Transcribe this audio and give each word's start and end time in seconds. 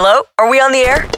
Hello? 0.00 0.22
Are 0.38 0.48
we 0.48 0.60
on 0.60 0.70
the 0.70 0.78
air? 0.78 1.08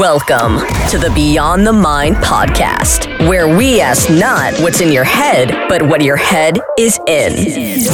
Welcome 0.00 0.60
to 0.88 0.96
the 0.96 1.12
Beyond 1.14 1.66
the 1.66 1.74
Mind 1.74 2.16
podcast, 2.16 3.28
where 3.28 3.54
we 3.54 3.82
ask 3.82 4.08
not 4.08 4.58
what's 4.62 4.80
in 4.80 4.90
your 4.90 5.04
head, 5.04 5.68
but 5.68 5.82
what 5.82 6.00
your 6.00 6.16
head 6.16 6.58
is 6.78 6.98
in. 7.06 7.84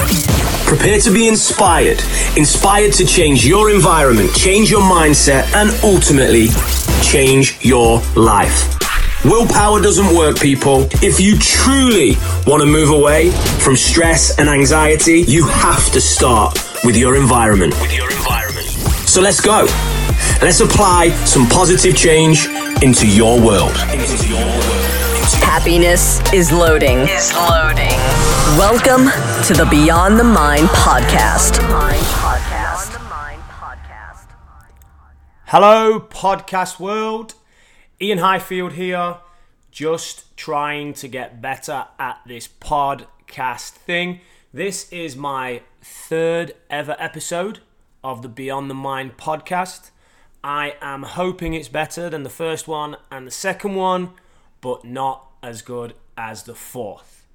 Prepare 0.67 1.01
to 1.01 1.13
be 1.13 1.27
inspired, 1.27 1.99
inspired 2.37 2.93
to 2.93 3.05
change 3.05 3.45
your 3.45 3.71
environment, 3.71 4.33
change 4.37 4.71
your 4.71 4.83
mindset, 4.83 5.53
and 5.57 5.71
ultimately 5.83 6.47
change 7.03 7.59
your 7.61 8.01
life. 8.15 8.79
Willpower 9.25 9.83
doesn't 9.83 10.17
work, 10.17 10.39
people. 10.39 10.87
If 11.03 11.19
you 11.19 11.37
truly 11.39 12.15
want 12.47 12.63
to 12.63 12.67
move 12.67 12.91
away 12.91 13.33
from 13.33 13.75
stress 13.75 14.39
and 14.39 14.49
anxiety, 14.49 15.23
you 15.23 15.45
have 15.49 15.91
to 15.91 16.01
start 16.01 16.57
with 16.85 16.97
your 16.97 17.17
environment. 17.17 17.75
With 17.81 17.93
your 17.93 18.05
environment. 18.05 18.12
So 19.13 19.21
let's 19.21 19.43
go. 19.43 19.67
Let's 20.41 20.61
apply 20.61 21.11
some 21.27 21.47
positive 21.47 21.95
change 21.95 22.47
into 22.81 23.07
your 23.07 23.39
world. 23.39 23.77
Into 23.93 24.27
your 24.27 24.39
world. 24.39 24.65
Happiness 25.45 26.19
is 26.33 26.51
loading. 26.51 27.01
Is 27.01 27.31
loading. 27.35 27.99
Welcome 28.57 29.11
to 29.49 29.53
the 29.53 29.69
Beyond 29.71 30.19
the 30.19 30.25
Mind 30.25 30.67
podcast. 30.69 31.59
Hello, 35.45 36.01
podcast 36.01 36.81
world. 36.81 37.35
Iain 38.01 38.17
Highfield 38.17 38.73
here, 38.73 39.19
just 39.71 40.35
trying 40.39 40.95
to 40.95 41.07
get 41.07 41.43
better 41.43 41.85
at 41.99 42.19
this 42.25 42.49
podcast 42.49 43.73
thing. 43.73 44.21
This 44.55 44.91
is 44.91 45.17
my 45.17 45.61
third 45.83 46.55
ever 46.71 46.97
episode 46.99 47.61
of 48.05 48.23
the 48.23 48.29
Beyond 48.29 48.69
the 48.69 48.75
Mind 48.75 49.17
podcast. 49.17 49.91
I 50.43 50.75
am 50.81 51.03
hoping 51.05 51.55
it's 51.55 51.69
better 51.69 52.11
than 52.11 52.23
the 52.23 52.31
first 52.31 52.67
one 52.67 52.97
and 53.11 53.27
the 53.27 53.31
second 53.31 53.75
one, 53.75 54.11
but 54.61 54.85
not 54.85 55.27
as 55.43 55.63
good 55.63 55.95
as 56.17 56.45
the 56.45 56.55
fourth. 56.55 57.27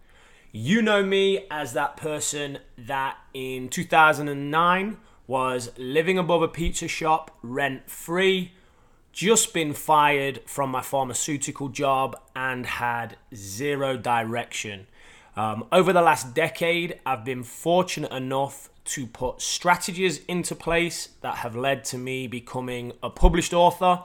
You 0.51 0.81
know 0.81 1.03
me 1.03 1.45
as 1.51 1.73
that 1.73 1.97
person 1.97 2.59
that 2.77 3.17
in 3.33 3.69
2009 3.69 4.97
was 5.27 5.71
living 5.77 6.17
above 6.17 6.41
a 6.41 6.47
pizza 6.47 6.87
shop 6.87 7.37
rent 7.41 7.89
free 7.89 8.53
just 9.11 9.53
been 9.53 9.73
fired 9.73 10.41
from 10.45 10.69
my 10.69 10.81
pharmaceutical 10.81 11.69
job 11.69 12.15
and 12.35 12.65
had 12.65 13.17
zero 13.33 13.97
direction. 13.97 14.85
Um, 15.35 15.65
over 15.71 15.91
the 15.91 16.01
last 16.01 16.33
decade, 16.35 16.99
I've 17.05 17.25
been 17.25 17.43
fortunate 17.43 18.11
enough 18.11 18.69
to 18.87 19.05
put 19.05 19.41
strategies 19.41 20.23
into 20.25 20.55
place 20.55 21.09
that 21.21 21.37
have 21.37 21.55
led 21.55 21.83
to 21.85 21.97
me 21.97 22.27
becoming 22.27 22.93
a 23.03 23.09
published 23.09 23.53
author, 23.53 24.03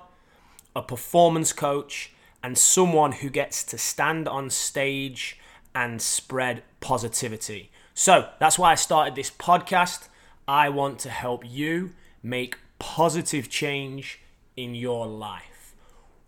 a 0.76 0.82
performance 0.82 1.52
coach, 1.52 2.12
and 2.42 2.58
someone 2.58 3.12
who 3.12 3.30
gets 3.30 3.62
to 3.64 3.78
stand 3.78 4.28
on 4.28 4.50
stage 4.50 5.38
and 5.74 6.02
spread 6.02 6.62
positivity. 6.80 7.70
So 7.94 8.28
that's 8.40 8.58
why 8.58 8.72
I 8.72 8.74
started 8.74 9.14
this 9.14 9.30
podcast. 9.30 10.08
I 10.48 10.68
want 10.68 10.98
to 11.00 11.10
help 11.10 11.44
you 11.48 11.90
make 12.22 12.58
positive 12.78 13.48
change 13.48 14.20
in 14.56 14.74
your 14.74 15.06
life. 15.06 15.74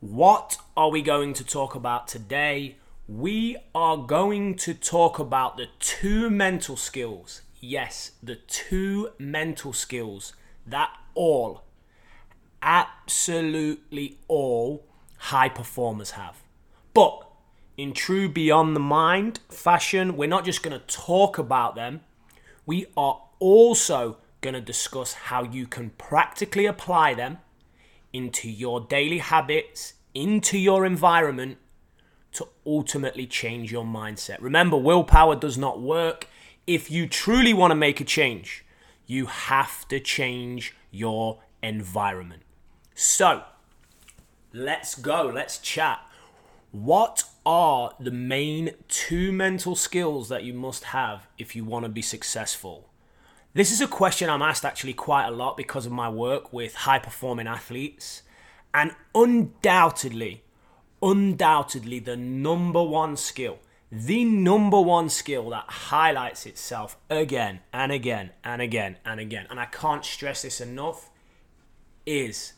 What 0.00 0.58
are 0.76 0.90
we 0.90 1.02
going 1.02 1.34
to 1.34 1.44
talk 1.44 1.74
about 1.74 2.06
today? 2.06 2.76
We 3.08 3.56
are 3.74 3.96
going 3.96 4.54
to 4.56 4.74
talk 4.74 5.18
about 5.18 5.56
the 5.56 5.68
two 5.78 6.30
mental 6.30 6.76
skills. 6.76 7.42
Yes, 7.66 8.10
the 8.22 8.36
two 8.36 9.08
mental 9.18 9.72
skills 9.72 10.34
that 10.66 10.90
all, 11.14 11.64
absolutely 12.60 14.18
all 14.28 14.84
high 15.16 15.48
performers 15.48 16.10
have. 16.10 16.42
But 16.92 17.26
in 17.78 17.94
true 17.94 18.28
beyond 18.28 18.76
the 18.76 18.80
mind 18.80 19.40
fashion, 19.48 20.14
we're 20.14 20.28
not 20.28 20.44
just 20.44 20.62
going 20.62 20.78
to 20.78 20.86
talk 20.86 21.38
about 21.38 21.74
them, 21.74 22.02
we 22.66 22.84
are 22.98 23.22
also 23.38 24.18
going 24.42 24.52
to 24.52 24.60
discuss 24.60 25.14
how 25.14 25.44
you 25.44 25.66
can 25.66 25.88
practically 25.96 26.66
apply 26.66 27.14
them 27.14 27.38
into 28.12 28.50
your 28.50 28.82
daily 28.82 29.18
habits, 29.18 29.94
into 30.12 30.58
your 30.58 30.84
environment 30.84 31.56
to 32.32 32.46
ultimately 32.66 33.26
change 33.26 33.72
your 33.72 33.84
mindset. 33.84 34.36
Remember, 34.42 34.76
willpower 34.76 35.34
does 35.34 35.56
not 35.56 35.80
work. 35.80 36.28
If 36.66 36.90
you 36.90 37.06
truly 37.06 37.52
want 37.52 37.72
to 37.72 37.74
make 37.74 38.00
a 38.00 38.04
change, 38.04 38.64
you 39.06 39.26
have 39.26 39.86
to 39.88 40.00
change 40.00 40.74
your 40.90 41.40
environment. 41.62 42.42
So, 42.94 43.42
let's 44.52 44.94
go, 44.94 45.30
let's 45.34 45.58
chat. 45.58 46.00
What 46.70 47.24
are 47.44 47.92
the 48.00 48.10
main 48.10 48.70
two 48.88 49.30
mental 49.30 49.76
skills 49.76 50.30
that 50.30 50.44
you 50.44 50.54
must 50.54 50.84
have 50.84 51.28
if 51.36 51.54
you 51.54 51.64
want 51.64 51.84
to 51.84 51.90
be 51.90 52.02
successful? 52.02 52.88
This 53.52 53.70
is 53.70 53.80
a 53.80 53.86
question 53.86 54.30
I'm 54.30 54.42
asked 54.42 54.64
actually 54.64 54.94
quite 54.94 55.26
a 55.26 55.30
lot 55.30 55.56
because 55.56 55.84
of 55.84 55.92
my 55.92 56.08
work 56.08 56.52
with 56.52 56.74
high 56.74 56.98
performing 56.98 57.46
athletes. 57.46 58.22
And 58.72 58.96
undoubtedly, 59.14 60.42
undoubtedly, 61.02 61.98
the 61.98 62.16
number 62.16 62.82
one 62.82 63.16
skill, 63.16 63.58
the 63.94 64.24
number 64.24 64.80
one 64.80 65.08
skill 65.08 65.50
that 65.50 65.66
highlights 65.68 66.46
itself 66.46 66.96
again 67.08 67.60
and 67.72 67.92
again 67.92 68.30
and 68.42 68.60
again 68.60 68.96
and 69.04 69.20
again, 69.20 69.46
and 69.48 69.60
I 69.60 69.66
can't 69.66 70.04
stress 70.04 70.42
this 70.42 70.60
enough, 70.60 71.10
is 72.04 72.54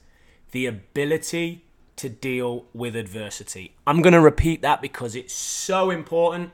the 0.53 0.65
ability 0.65 1.67
to 1.97 2.09
deal 2.09 2.65
with 2.73 2.97
adversity. 2.97 3.75
I'm 3.87 4.01
going 4.01 4.15
to 4.15 4.21
repeat 4.21 4.63
that 4.63 4.81
because 4.81 5.15
it's 5.15 5.35
so 5.35 5.91
important 5.91 6.53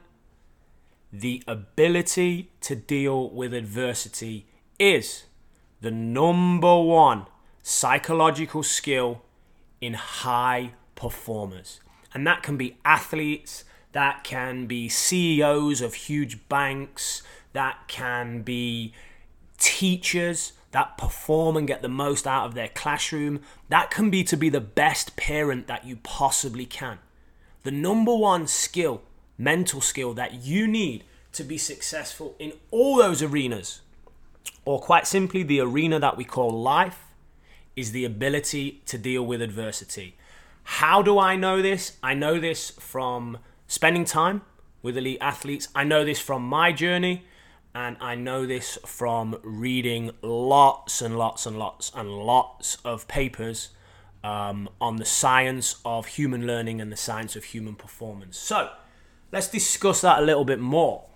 the 1.13 1.45
ability 1.47 2.51
to 2.63 2.75
deal 2.75 3.31
with 3.31 3.55
adversity 3.55 4.47
is 4.81 5.25
the 5.81 5.91
number 5.93 6.81
one 6.81 7.27
psychological 7.63 8.65
skill 8.65 9.23
in 9.81 9.95
high 9.95 10.73
performers. 10.97 11.81
And 12.15 12.27
that 12.27 12.43
can 12.43 12.57
be 12.57 12.79
athletes, 12.85 13.65
that 13.93 14.25
can 14.25 14.67
be 14.67 14.89
CEOs 14.89 15.81
of 15.81 15.95
huge 15.95 16.49
banks, 16.49 17.23
that 17.53 17.89
can 17.89 18.43
be 18.43 18.93
teachers 19.59 20.53
that 20.73 20.97
perform 20.97 21.57
and 21.57 21.69
get 21.69 21.83
the 21.83 21.89
most 21.89 22.27
out 22.27 22.47
of 22.47 22.55
their 22.55 22.69
classroom. 22.69 23.41
That 23.69 23.91
can 23.91 24.11
be 24.11 24.25
to 24.25 24.37
be 24.37 24.49
the 24.49 24.61
best 24.61 25.17
parent 25.17 25.67
that 25.67 25.85
you 25.87 25.97
possibly 25.97 26.65
can. 26.65 26.99
The 27.63 27.71
number 27.71 28.15
one 28.17 28.47
skill 28.47 29.03
mental 29.39 29.81
skill 29.81 30.15
that 30.15 30.35
you 30.45 30.67
need 30.67 31.05
to 31.33 31.43
be 31.43 31.59
successful 31.59 32.37
in 32.39 32.53
all 32.71 32.97
those 32.97 33.23
arenas, 33.23 33.81
or 34.65 34.81
quite 34.81 35.07
simply, 35.07 35.43
the 35.43 35.61
arena 35.61 35.99
that 35.99 36.17
we 36.17 36.25
call 36.25 36.51
life, 36.51 37.01
is 37.75 37.93
the 37.93 38.05
ability 38.05 38.83
to 38.87 38.99
deal 38.99 39.25
with 39.25 39.41
adversity. 39.41 40.15
How 40.65 41.03
do 41.03 41.19
I 41.19 41.37
know 41.37 41.63
this? 41.63 41.97
I 42.03 42.15
know 42.15 42.39
this 42.39 42.71
from 42.71 43.39
spending 43.73 44.05
time 44.05 44.43
with 44.83 44.99
elite 44.99 45.17
athletes. 45.23 45.69
I 45.75 45.83
know 45.83 46.05
this 46.05 46.21
from 46.21 46.43
my 46.43 46.73
journey, 46.73 47.25
and 47.75 47.97
I 48.03 48.15
know 48.15 48.45
this 48.45 48.79
from 48.85 49.41
reading 49.43 50.11
lots 50.21 51.01
and 51.01 51.17
lots 51.17 51.47
and 51.47 51.59
lots 51.59 51.91
and 51.97 52.11
lots 52.11 52.77
of 52.85 53.09
papers 53.09 53.71
um, 54.23 54.69
on 54.79 54.97
the 54.97 55.07
science 55.07 55.77
of 55.87 56.05
human 56.05 56.47
learning 56.47 56.83
and 56.83 56.93
the 56.93 56.99
science 56.99 57.35
of 57.35 57.45
human 57.45 57.75
performance. 57.75 58.37
So, 58.37 58.69
let's 59.33 59.49
discuss 59.49 60.03
that 60.03 60.19
a 60.19 60.23
little 60.23 60.45
bit 60.45 60.61
more. 60.61 61.07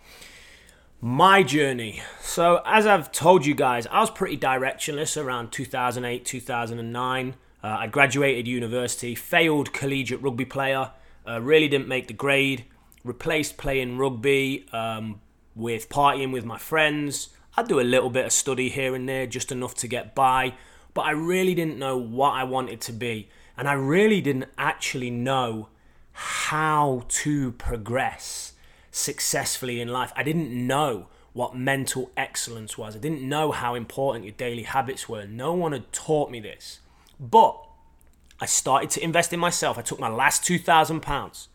My 0.98 1.42
journey. 1.42 2.00
So, 2.22 2.62
as 2.64 2.86
I've 2.86 3.12
told 3.12 3.44
you 3.44 3.54
guys, 3.54 3.86
I 3.88 4.00
was 4.00 4.10
pretty 4.10 4.38
directionless 4.38 5.22
around 5.22 5.52
2008, 5.52 6.24
2009. 6.24 7.34
Uh, 7.62 7.66
I 7.66 7.86
graduated 7.86 8.48
university, 8.48 9.14
failed 9.14 9.74
collegiate 9.74 10.22
rugby 10.22 10.46
player, 10.46 10.92
uh, 11.28 11.40
really 11.40 11.68
didn't 11.68 11.88
make 11.88 12.08
the 12.08 12.14
grade, 12.14 12.64
replaced 13.04 13.56
playing 13.56 13.98
rugby 13.98 14.66
um, 14.72 15.20
with 15.54 15.88
partying 15.88 16.32
with 16.32 16.44
my 16.44 16.58
friends. 16.58 17.30
I'd 17.56 17.68
do 17.68 17.80
a 17.80 17.82
little 17.82 18.10
bit 18.10 18.26
of 18.26 18.32
study 18.32 18.68
here 18.68 18.94
and 18.94 19.08
there, 19.08 19.26
just 19.26 19.50
enough 19.50 19.74
to 19.76 19.88
get 19.88 20.14
by, 20.14 20.54
but 20.94 21.02
I 21.02 21.12
really 21.12 21.54
didn't 21.54 21.78
know 21.78 21.96
what 21.96 22.32
I 22.32 22.44
wanted 22.44 22.80
to 22.82 22.92
be. 22.92 23.28
And 23.56 23.66
I 23.68 23.72
really 23.72 24.20
didn't 24.20 24.48
actually 24.58 25.10
know 25.10 25.68
how 26.12 27.04
to 27.08 27.52
progress 27.52 28.52
successfully 28.90 29.80
in 29.80 29.88
life. 29.88 30.12
I 30.16 30.22
didn't 30.22 30.50
know 30.50 31.08
what 31.32 31.54
mental 31.54 32.10
excellence 32.16 32.78
was. 32.78 32.96
I 32.96 32.98
didn't 32.98 33.20
know 33.20 33.52
how 33.52 33.74
important 33.74 34.24
your 34.24 34.32
daily 34.32 34.62
habits 34.62 35.08
were. 35.08 35.26
No 35.26 35.52
one 35.52 35.72
had 35.72 35.92
taught 35.92 36.30
me 36.30 36.40
this. 36.40 36.80
But 37.20 37.62
I 38.40 38.46
started 38.46 38.90
to 38.90 39.02
invest 39.04 39.32
in 39.32 39.40
myself. 39.40 39.78
I 39.78 39.82
took 39.82 39.98
my 39.98 40.08
last 40.08 40.42
£2,000, 40.42 41.46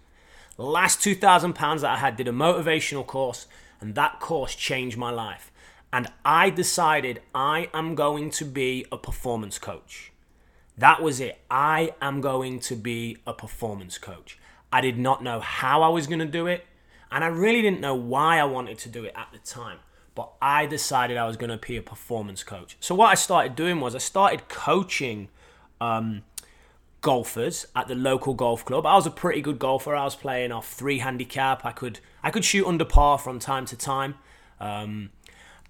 last 0.58 1.00
£2,000 1.00 1.82
that 1.82 1.92
I 1.92 1.98
had, 1.98 2.16
did 2.16 2.28
a 2.28 2.32
motivational 2.32 3.06
course, 3.06 3.48
and 3.80 3.96
that 3.96 4.20
course 4.20 4.56
changed 4.56 4.98
my 4.98 5.12
life. 5.12 5.52
And 5.94 6.08
I 6.24 6.50
decided 6.50 7.22
I 7.36 7.70
am 7.74 7.96
going 7.96 8.30
to 8.32 8.46
be 8.46 8.86
a 8.92 8.98
performance 8.98 9.60
coach. 9.60 10.12
That 10.78 11.02
was 11.02 11.20
it. 11.20 11.40
I 11.52 11.94
am 12.02 12.22
going 12.22 12.60
to 12.62 12.76
be 12.76 13.18
a 13.28 13.34
performance 13.34 13.98
coach. 13.98 14.40
I 14.72 14.82
did 14.82 14.98
not 14.98 15.22
know 15.22 15.40
how 15.40 15.84
I 15.84 15.90
was 15.90 16.08
going 16.08 16.20
to 16.20 16.26
do 16.26 16.48
it, 16.48 16.66
and 17.12 17.24
I 17.24 17.28
really 17.28 17.62
didn't 17.62 17.82
know 17.82 17.94
why 17.96 18.40
I 18.40 18.46
wanted 18.46 18.78
to 18.80 18.90
do 18.90 19.04
it 19.04 19.14
at 19.16 19.28
the 19.34 19.40
time. 19.40 19.80
But 20.16 20.32
I 20.42 20.66
decided 20.66 21.18
I 21.18 21.28
was 21.28 21.38
going 21.38 21.50
to 21.50 21.58
be 21.58 21.78
a 21.78 21.82
performance 21.82 22.44
coach. 22.44 22.78
So 22.80 22.96
what 22.96 23.08
I 23.08 23.16
started 23.16 23.56
doing 23.56 23.80
was 23.80 23.96
I 23.96 24.00
started 24.00 24.48
coaching 24.48 25.30
um, 25.80 26.24
golfers 27.02 27.66
at 27.76 27.88
the 27.88 27.96
local 27.96 28.34
golf 28.34 28.64
club. 28.64 28.86
I 28.86 28.96
was 28.96 29.06
a 29.06 29.12
pretty 29.12 29.42
good 29.42 29.60
golfer. 29.60 29.96
I 29.96 30.04
was 30.04 30.16
playing 30.16 30.52
off 30.52 30.72
three 30.72 31.00
handicap. 31.00 31.66
I 31.66 31.72
could 31.72 32.00
I 32.24 32.32
could 32.32 32.46
shoot 32.46 32.68
under 32.68 32.86
par 32.86 33.18
from 33.18 33.40
time 33.40 33.66
to 33.66 33.76
time, 33.76 34.16
um, 34.60 35.10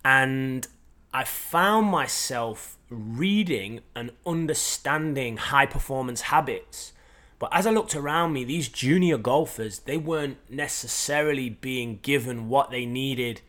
and 0.04 0.68
I 1.14 1.24
found 1.24 1.88
myself 1.88 2.78
reading 2.90 3.82
and 3.96 4.12
understanding 4.26 5.38
high 5.38 5.66
performance 5.66 6.22
habits. 6.22 6.94
But 7.40 7.50
as 7.54 7.66
I 7.66 7.72
looked 7.72 7.96
around 7.96 8.34
me, 8.34 8.44
these 8.44 8.70
junior 8.70 9.18
golfers, 9.18 9.80
they 9.80 9.98
weren't 9.98 10.38
necessarily 10.50 11.50
being 11.50 12.00
given 12.04 12.50
what 12.50 12.70
they 12.70 12.86
needed 12.86 13.42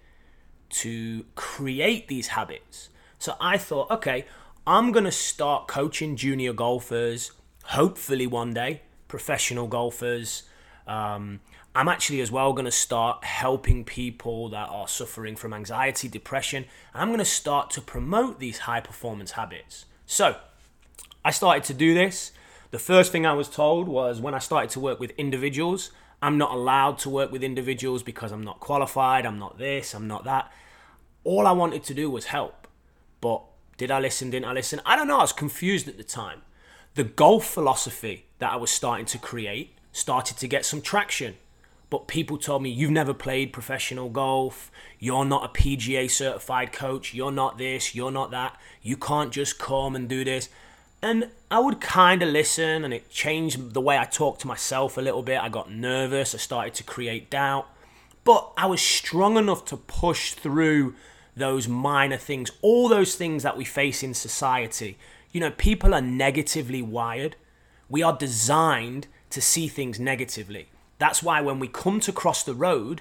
to 0.70 1.26
create 1.34 2.08
these 2.08 2.28
habits. 2.28 2.88
So 3.18 3.36
I 3.38 3.58
thought, 3.58 3.90
okay, 3.90 4.24
I'm 4.66 4.92
going 4.92 5.04
to 5.04 5.12
start 5.12 5.68
coaching 5.68 6.16
junior 6.16 6.54
golfers, 6.54 7.32
hopefully 7.72 8.26
one 8.26 8.52
day, 8.52 8.82
professional 9.08 9.66
golfers. 9.66 10.42
Um, 10.86 11.40
I'm 11.74 11.88
actually 11.88 12.20
as 12.20 12.30
well 12.30 12.52
going 12.52 12.66
to 12.66 12.70
start 12.70 13.24
helping 13.24 13.84
people 13.84 14.50
that 14.50 14.68
are 14.68 14.86
suffering 14.86 15.36
from 15.36 15.54
anxiety, 15.54 16.06
depression. 16.06 16.66
I'm 16.94 17.08
going 17.08 17.18
to 17.18 17.24
start 17.24 17.70
to 17.70 17.80
promote 17.80 18.40
these 18.40 18.58
high 18.58 18.80
performance 18.80 19.32
habits. 19.32 19.86
So 20.04 20.36
I 21.24 21.30
started 21.30 21.64
to 21.64 21.74
do 21.74 21.94
this. 21.94 22.32
The 22.72 22.78
first 22.78 23.10
thing 23.10 23.24
I 23.24 23.32
was 23.32 23.48
told 23.48 23.88
was 23.88 24.20
when 24.20 24.34
I 24.34 24.38
started 24.38 24.68
to 24.70 24.80
work 24.80 25.00
with 25.00 25.12
individuals, 25.16 25.90
I'm 26.20 26.36
not 26.36 26.52
allowed 26.52 26.98
to 26.98 27.10
work 27.10 27.32
with 27.32 27.42
individuals 27.42 28.02
because 28.02 28.32
I'm 28.32 28.44
not 28.44 28.60
qualified, 28.60 29.24
I'm 29.24 29.38
not 29.38 29.56
this, 29.58 29.94
I'm 29.94 30.06
not 30.06 30.24
that. 30.24 30.52
All 31.24 31.46
I 31.46 31.52
wanted 31.52 31.84
to 31.84 31.94
do 31.94 32.10
was 32.10 32.26
help. 32.26 32.66
But 33.22 33.42
did 33.78 33.90
I 33.90 33.98
listen? 33.98 34.28
Didn't 34.28 34.46
I 34.46 34.52
listen? 34.52 34.80
I 34.84 34.94
don't 34.94 35.08
know. 35.08 35.18
I 35.18 35.22
was 35.22 35.32
confused 35.32 35.88
at 35.88 35.96
the 35.96 36.04
time. 36.04 36.42
The 36.94 37.04
golf 37.04 37.46
philosophy 37.46 38.26
that 38.38 38.52
I 38.52 38.56
was 38.56 38.70
starting 38.70 39.06
to 39.06 39.18
create 39.18 39.74
started 39.92 40.36
to 40.38 40.48
get 40.48 40.66
some 40.66 40.82
traction. 40.82 41.36
But 41.88 42.08
people 42.08 42.38
told 42.38 42.62
me, 42.62 42.70
You've 42.70 42.90
never 42.90 43.14
played 43.14 43.52
professional 43.52 44.08
golf. 44.08 44.70
You're 44.98 45.24
not 45.24 45.44
a 45.44 45.60
PGA 45.60 46.10
certified 46.10 46.72
coach. 46.72 47.14
You're 47.14 47.32
not 47.32 47.58
this. 47.58 47.94
You're 47.94 48.10
not 48.10 48.30
that. 48.30 48.58
You 48.82 48.96
can't 48.96 49.32
just 49.32 49.58
come 49.58 49.94
and 49.94 50.08
do 50.08 50.24
this. 50.24 50.48
And 51.02 51.30
I 51.50 51.58
would 51.58 51.80
kind 51.80 52.22
of 52.22 52.28
listen, 52.28 52.84
and 52.84 52.94
it 52.94 53.10
changed 53.10 53.74
the 53.74 53.80
way 53.80 53.98
I 53.98 54.04
talked 54.04 54.42
to 54.42 54.46
myself 54.46 54.96
a 54.96 55.00
little 55.00 55.22
bit. 55.22 55.40
I 55.40 55.48
got 55.48 55.70
nervous. 55.70 56.34
I 56.34 56.38
started 56.38 56.74
to 56.74 56.84
create 56.84 57.28
doubt. 57.28 57.66
But 58.24 58.52
I 58.56 58.66
was 58.66 58.80
strong 58.80 59.36
enough 59.36 59.64
to 59.66 59.76
push 59.76 60.32
through 60.32 60.94
those 61.36 61.66
minor 61.66 62.18
things, 62.18 62.50
all 62.60 62.88
those 62.88 63.16
things 63.16 63.42
that 63.42 63.56
we 63.56 63.64
face 63.64 64.02
in 64.02 64.14
society. 64.14 64.96
You 65.32 65.40
know, 65.40 65.50
people 65.50 65.94
are 65.94 66.02
negatively 66.02 66.82
wired. 66.82 67.36
We 67.88 68.02
are 68.02 68.16
designed 68.16 69.06
to 69.30 69.40
see 69.40 69.66
things 69.66 69.98
negatively. 69.98 70.68
That's 70.98 71.22
why 71.22 71.40
when 71.40 71.58
we 71.58 71.68
come 71.68 72.00
to 72.00 72.12
cross 72.12 72.42
the 72.42 72.54
road, 72.54 73.00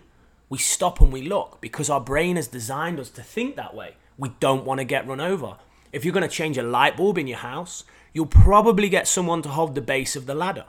we 0.50 0.58
stop 0.58 1.02
and 1.02 1.12
we 1.12 1.22
look 1.22 1.60
because 1.62 1.90
our 1.90 2.02
brain 2.02 2.38
has 2.38 2.48
designed 2.48 3.00
us 3.00 3.10
to 3.12 3.22
think 3.22 3.56
that 3.56 3.76
way. 3.76 3.96
We 4.18 4.30
don't 4.40 4.66
want 4.66 4.80
to 4.80 4.86
get 4.86 5.08
run 5.08 5.20
over. 5.20 5.58
If 5.92 6.06
you're 6.06 6.14
going 6.14 6.28
to 6.28 6.36
change 6.36 6.58
a 6.58 6.64
light 6.64 6.96
bulb 6.96 7.18
in 7.18 7.28
your 7.28 7.40
house, 7.40 7.84
you'll 8.14 8.26
probably 8.26 8.88
get 8.88 9.08
someone 9.08 9.42
to 9.42 9.50
hold 9.50 9.76
the 9.76 9.82
base 9.82 10.16
of 10.16 10.26
the 10.26 10.36
ladder 10.36 10.66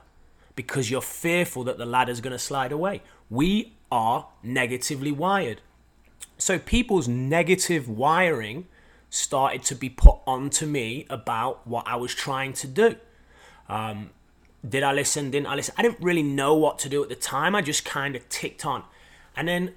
because 0.56 0.90
you're 0.90 1.00
fearful 1.00 1.64
that 1.64 1.78
the 1.78 1.86
ladder's 1.86 2.20
going 2.20 2.32
to 2.32 2.38
slide 2.38 2.72
away. 2.72 3.02
We 3.30 3.74
are 3.90 4.28
negatively 4.42 5.12
wired. 5.12 5.60
So 6.38 6.58
people's 6.58 7.08
negative 7.08 7.88
wiring 7.88 8.66
started 9.12 9.62
to 9.62 9.74
be 9.74 9.90
put 9.90 10.16
onto 10.26 10.64
me 10.64 11.04
about 11.10 11.66
what 11.66 11.86
I 11.86 11.96
was 11.96 12.14
trying 12.14 12.54
to 12.54 12.66
do. 12.66 12.96
Um, 13.68 14.08
did 14.66 14.82
I 14.82 14.94
listen? 14.94 15.30
Didn't 15.30 15.48
I 15.48 15.54
listen? 15.54 15.74
I 15.76 15.82
didn't 15.82 16.00
really 16.00 16.22
know 16.22 16.54
what 16.54 16.78
to 16.78 16.88
do 16.88 17.02
at 17.02 17.10
the 17.10 17.14
time. 17.14 17.54
I 17.54 17.60
just 17.60 17.84
kind 17.84 18.16
of 18.16 18.26
ticked 18.30 18.64
on. 18.64 18.84
And 19.36 19.48
then 19.48 19.74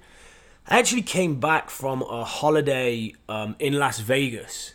I 0.66 0.78
actually 0.78 1.02
came 1.02 1.38
back 1.38 1.68
from 1.68 2.00
a 2.00 2.24
holiday 2.24 3.12
um, 3.28 3.56
in 3.58 3.74
Las 3.74 4.00
Vegas 4.00 4.72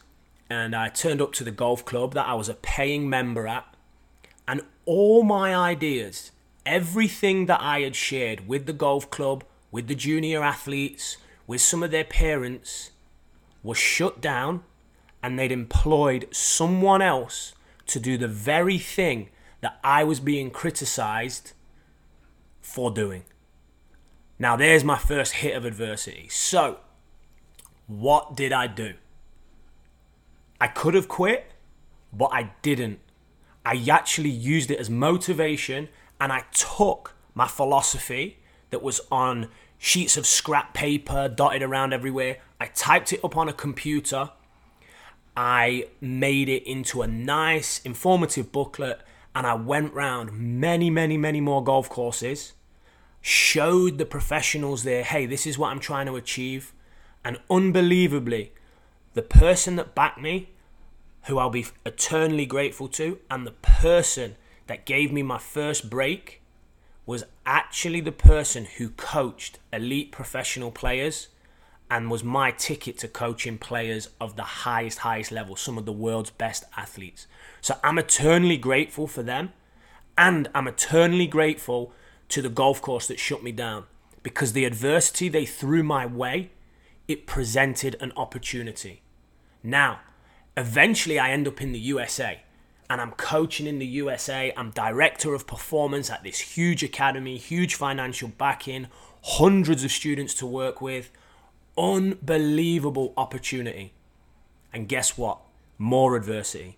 and 0.47 0.75
I 0.75 0.89
turned 0.89 1.23
up 1.23 1.33
to 1.33 1.43
the 1.43 1.49
golf 1.49 1.83
club 1.83 2.13
that 2.13 2.27
I 2.27 2.35
was 2.35 2.47
a 2.47 2.53
paying 2.53 3.09
member 3.09 3.47
at. 3.47 3.65
And 4.47 4.61
all 4.85 5.23
my 5.23 5.55
ideas, 5.55 6.31
everything 6.67 7.47
that 7.47 7.61
I 7.61 7.79
had 7.79 7.95
shared 7.95 8.47
with 8.47 8.67
the 8.67 8.73
golf 8.73 9.09
club, 9.09 9.43
with 9.71 9.87
the 9.87 9.95
junior 9.95 10.43
athletes, 10.43 11.17
with 11.47 11.61
some 11.61 11.81
of 11.81 11.89
their 11.89 12.03
parents 12.03 12.91
was 13.63 13.77
shut 13.77 14.21
down 14.21 14.63
and 15.23 15.37
they'd 15.37 15.51
employed 15.51 16.27
someone 16.31 17.01
else 17.01 17.53
to 17.87 17.99
do 17.99 18.17
the 18.17 18.27
very 18.27 18.77
thing 18.77 19.29
that 19.61 19.79
I 19.83 20.03
was 20.03 20.19
being 20.19 20.49
criticized 20.49 21.53
for 22.61 22.91
doing. 22.91 23.23
Now, 24.39 24.55
there's 24.55 24.83
my 24.83 24.97
first 24.97 25.33
hit 25.33 25.55
of 25.55 25.65
adversity. 25.65 26.27
So, 26.29 26.79
what 27.85 28.35
did 28.35 28.51
I 28.51 28.67
do? 28.67 28.93
I 30.59 30.67
could 30.67 30.93
have 30.95 31.07
quit, 31.07 31.51
but 32.11 32.29
I 32.33 32.51
didn't. 32.61 32.99
I 33.65 33.83
actually 33.91 34.29
used 34.29 34.71
it 34.71 34.79
as 34.79 34.89
motivation 34.89 35.89
and 36.19 36.31
I 36.31 36.45
took 36.51 37.15
my 37.35 37.47
philosophy 37.47 38.39
that 38.71 38.81
was 38.81 39.01
on 39.11 39.49
sheets 39.77 40.17
of 40.17 40.25
scrap 40.25 40.73
paper 40.73 41.27
dotted 41.27 41.61
around 41.61 41.93
everywhere. 41.93 42.37
I 42.61 42.67
typed 42.67 43.11
it 43.11 43.21
up 43.23 43.35
on 43.37 43.49
a 43.49 43.53
computer. 43.53 44.29
I 45.35 45.87
made 45.99 46.47
it 46.47 46.61
into 46.69 47.01
a 47.01 47.07
nice, 47.07 47.81
informative 47.83 48.51
booklet, 48.51 49.01
and 49.33 49.47
I 49.47 49.55
went 49.55 49.95
round 49.95 50.31
many, 50.33 50.91
many, 50.91 51.17
many 51.17 51.41
more 51.41 51.63
golf 51.63 51.89
courses, 51.89 52.53
showed 53.19 53.97
the 53.97 54.05
professionals 54.05 54.83
there, 54.83 55.01
hey, 55.03 55.25
this 55.25 55.47
is 55.47 55.57
what 55.57 55.71
I'm 55.71 55.79
trying 55.79 56.05
to 56.05 56.15
achieve. 56.15 56.71
And 57.25 57.39
unbelievably, 57.49 58.51
the 59.15 59.23
person 59.23 59.75
that 59.77 59.95
backed 59.95 60.21
me, 60.21 60.51
who 61.23 61.39
I'll 61.39 61.49
be 61.49 61.65
eternally 61.83 62.45
grateful 62.45 62.89
to, 62.89 63.17
and 63.31 63.47
the 63.47 63.57
person 63.63 64.35
that 64.67 64.85
gave 64.85 65.11
me 65.11 65.23
my 65.23 65.39
first 65.39 65.89
break 65.89 66.43
was 67.07 67.23
actually 67.43 68.01
the 68.01 68.11
person 68.11 68.65
who 68.77 68.89
coached 68.89 69.57
elite 69.73 70.11
professional 70.11 70.69
players 70.69 71.29
and 71.91 72.09
was 72.09 72.23
my 72.23 72.51
ticket 72.51 72.97
to 72.99 73.07
coaching 73.09 73.57
players 73.57 74.07
of 74.21 74.37
the 74.37 74.43
highest, 74.43 74.99
highest 74.99 75.29
level, 75.29 75.57
some 75.57 75.77
of 75.77 75.85
the 75.85 75.91
world's 75.91 76.29
best 76.29 76.63
athletes. 76.77 77.27
So 77.59 77.77
I'm 77.83 77.99
eternally 77.99 78.55
grateful 78.55 79.07
for 79.07 79.21
them. 79.21 79.51
And 80.17 80.49
I'm 80.55 80.69
eternally 80.69 81.27
grateful 81.27 81.91
to 82.29 82.41
the 82.41 82.49
golf 82.49 82.81
course 82.81 83.07
that 83.07 83.19
shut 83.19 83.43
me 83.43 83.51
down 83.51 83.85
because 84.23 84.53
the 84.53 84.63
adversity 84.63 85.27
they 85.27 85.45
threw 85.45 85.83
my 85.83 86.05
way, 86.05 86.51
it 87.09 87.27
presented 87.27 87.97
an 87.99 88.13
opportunity. 88.15 89.01
Now, 89.61 89.99
eventually 90.55 91.19
I 91.19 91.31
end 91.31 91.45
up 91.45 91.61
in 91.61 91.73
the 91.73 91.79
USA 91.79 92.41
and 92.89 93.01
I'm 93.01 93.11
coaching 93.11 93.67
in 93.67 93.79
the 93.79 93.85
USA. 93.85 94.53
I'm 94.55 94.71
director 94.71 95.33
of 95.33 95.45
performance 95.45 96.09
at 96.09 96.23
this 96.23 96.39
huge 96.39 96.83
academy, 96.83 97.37
huge 97.37 97.75
financial 97.75 98.29
backing, 98.29 98.87
hundreds 99.23 99.83
of 99.83 99.91
students 99.91 100.33
to 100.35 100.45
work 100.45 100.81
with. 100.81 101.11
Unbelievable 101.81 103.13
opportunity. 103.17 103.93
And 104.71 104.87
guess 104.87 105.17
what? 105.17 105.39
More 105.77 106.15
adversity. 106.15 106.77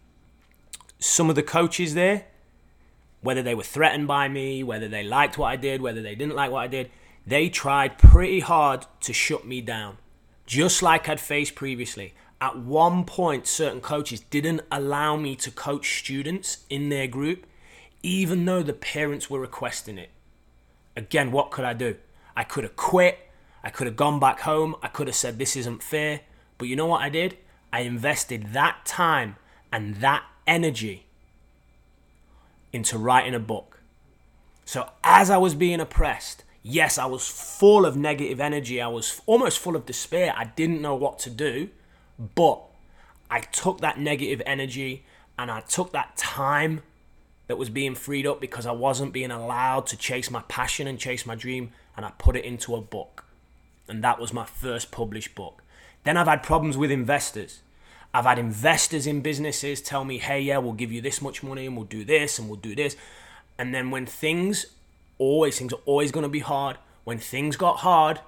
Some 0.99 1.29
of 1.29 1.35
the 1.35 1.43
coaches 1.43 1.93
there, 1.93 2.25
whether 3.21 3.43
they 3.43 3.55
were 3.55 3.63
threatened 3.63 4.07
by 4.07 4.29
me, 4.29 4.63
whether 4.63 4.87
they 4.87 5.03
liked 5.03 5.37
what 5.37 5.47
I 5.47 5.55
did, 5.57 5.81
whether 5.81 6.01
they 6.01 6.15
didn't 6.15 6.35
like 6.35 6.51
what 6.51 6.63
I 6.63 6.67
did, 6.67 6.89
they 7.27 7.49
tried 7.49 7.97
pretty 7.97 8.39
hard 8.39 8.85
to 9.01 9.13
shut 9.13 9.45
me 9.45 9.61
down, 9.61 9.97
just 10.45 10.81
like 10.81 11.09
I'd 11.09 11.19
faced 11.19 11.55
previously 11.55 12.13
at 12.43 12.57
one 12.57 13.05
point, 13.05 13.47
certain 13.47 13.79
coaches 13.79 14.19
didn't 14.19 14.63
allow 14.69 15.15
me 15.15 15.33
to 15.37 15.49
coach 15.49 15.99
students 15.99 16.65
in 16.69 16.89
their 16.89 17.07
group, 17.07 17.45
even 18.01 18.43
though 18.43 18.61
the 18.61 18.73
parents 18.73 19.29
were 19.29 19.39
requesting 19.39 19.97
it. 19.97 20.09
Again, 20.97 21.31
what 21.31 21.51
could 21.51 21.63
I 21.63 21.71
do? 21.71 21.95
I 22.35 22.43
could 22.43 22.65
have 22.65 22.75
quit. 22.75 23.17
I 23.63 23.69
could 23.69 23.87
have 23.87 23.95
gone 23.95 24.19
back 24.19 24.41
home. 24.41 24.75
I 24.81 24.87
could 24.87 25.07
have 25.07 25.15
said, 25.15 25.39
This 25.39 25.55
isn't 25.55 25.83
fair. 25.83 26.21
But 26.57 26.67
you 26.67 26.75
know 26.75 26.85
what 26.85 27.01
I 27.01 27.09
did? 27.09 27.37
I 27.71 27.81
invested 27.81 28.53
that 28.53 28.85
time 28.85 29.37
and 29.71 29.95
that 29.95 30.23
energy 30.45 31.05
into 32.71 32.97
writing 32.97 33.33
a 33.33 33.39
book. 33.39 33.79
So, 34.65 34.89
as 35.03 35.29
I 35.29 35.37
was 35.37 35.55
being 35.55 35.79
oppressed, 35.79 36.43
yes, 36.61 36.97
I 36.97 37.05
was 37.05 37.27
full 37.27 37.85
of 37.85 37.97
negative 37.97 38.39
energy. 38.39 38.81
I 38.81 38.87
was 38.87 39.21
almost 39.25 39.59
full 39.59 39.75
of 39.75 39.85
despair. 39.85 40.33
I 40.35 40.45
didn't 40.45 40.81
know 40.81 40.95
what 40.95 41.19
to 41.19 41.29
do. 41.29 41.69
But 42.35 42.61
I 43.29 43.39
took 43.39 43.81
that 43.81 43.99
negative 43.99 44.41
energy 44.45 45.05
and 45.37 45.49
I 45.49 45.61
took 45.61 45.91
that 45.93 46.15
time 46.15 46.81
that 47.47 47.57
was 47.57 47.69
being 47.69 47.95
freed 47.95 48.25
up 48.25 48.39
because 48.39 48.65
I 48.65 48.71
wasn't 48.71 49.13
being 49.13 49.31
allowed 49.31 49.87
to 49.87 49.97
chase 49.97 50.31
my 50.31 50.43
passion 50.47 50.87
and 50.87 50.97
chase 50.97 51.25
my 51.25 51.35
dream, 51.35 51.71
and 51.97 52.05
I 52.05 52.11
put 52.17 52.35
it 52.35 52.45
into 52.45 52.75
a 52.75 52.81
book. 52.81 53.22
And 53.87 54.03
that 54.03 54.19
was 54.19 54.33
my 54.33 54.45
first 54.45 54.91
published 54.91 55.35
book. 55.35 55.61
Then 56.03 56.17
I've 56.17 56.27
had 56.27 56.43
problems 56.43 56.77
with 56.77 56.91
investors. 56.91 57.61
I've 58.13 58.25
had 58.25 58.39
investors 58.39 59.07
in 59.07 59.21
businesses 59.21 59.81
tell 59.81 60.05
me, 60.05 60.19
hey, 60.19 60.41
yeah, 60.41 60.59
we'll 60.59 60.73
give 60.73 60.91
you 60.91 61.01
this 61.01 61.21
much 61.21 61.43
money 61.43 61.65
and 61.65 61.75
we'll 61.75 61.85
do 61.85 62.03
this 62.03 62.37
and 62.37 62.47
we'll 62.47 62.59
do 62.59 62.75
this. 62.75 62.95
And 63.57 63.73
then 63.73 63.91
when 63.91 64.05
things, 64.05 64.67
always, 65.17 65.57
things 65.57 65.73
are 65.73 65.81
always 65.85 66.11
going 66.11 66.23
to 66.23 66.29
be 66.29 66.39
hard. 66.39 66.77
When 67.03 67.17
things 67.17 67.57
got 67.57 67.77
hard, 67.77 68.19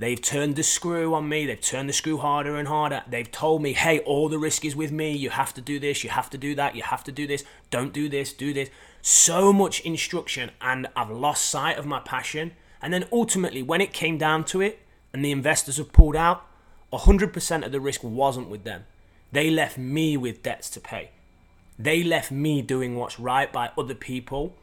They've 0.00 0.20
turned 0.20 0.56
the 0.56 0.62
screw 0.62 1.12
on 1.12 1.28
me. 1.28 1.44
They've 1.44 1.60
turned 1.60 1.90
the 1.90 1.92
screw 1.92 2.16
harder 2.16 2.56
and 2.56 2.66
harder. 2.66 3.02
They've 3.06 3.30
told 3.30 3.60
me, 3.60 3.74
hey, 3.74 3.98
all 3.98 4.30
the 4.30 4.38
risk 4.38 4.64
is 4.64 4.74
with 4.74 4.90
me. 4.90 5.12
You 5.14 5.28
have 5.28 5.52
to 5.52 5.60
do 5.60 5.78
this. 5.78 6.02
You 6.02 6.08
have 6.08 6.30
to 6.30 6.38
do 6.38 6.54
that. 6.54 6.74
You 6.74 6.82
have 6.82 7.04
to 7.04 7.12
do 7.12 7.26
this. 7.26 7.44
Don't 7.70 7.92
do 7.92 8.08
this. 8.08 8.32
Do 8.32 8.54
this. 8.54 8.70
So 9.02 9.52
much 9.52 9.80
instruction, 9.80 10.52
and 10.62 10.86
I've 10.96 11.10
lost 11.10 11.44
sight 11.44 11.76
of 11.76 11.84
my 11.84 12.00
passion. 12.00 12.52
And 12.82 12.92
then 12.92 13.06
ultimately, 13.12 13.62
when 13.62 13.80
it 13.80 13.92
came 13.92 14.18
down 14.18 14.44
to 14.46 14.60
it, 14.60 14.80
and 15.12 15.24
the 15.24 15.32
investors 15.32 15.76
have 15.76 15.92
pulled 15.92 16.16
out, 16.16 16.46
100% 16.92 17.64
of 17.64 17.72
the 17.72 17.80
risk 17.80 18.02
wasn't 18.02 18.48
with 18.48 18.64
them. 18.64 18.84
They 19.32 19.50
left 19.50 19.78
me 19.78 20.16
with 20.16 20.42
debts 20.42 20.70
to 20.70 20.80
pay. 20.80 21.10
They 21.78 22.02
left 22.02 22.30
me 22.30 22.62
doing 22.62 22.96
what's 22.96 23.18
right 23.18 23.52
by 23.52 23.70
other 23.78 23.94
people. 23.94 24.56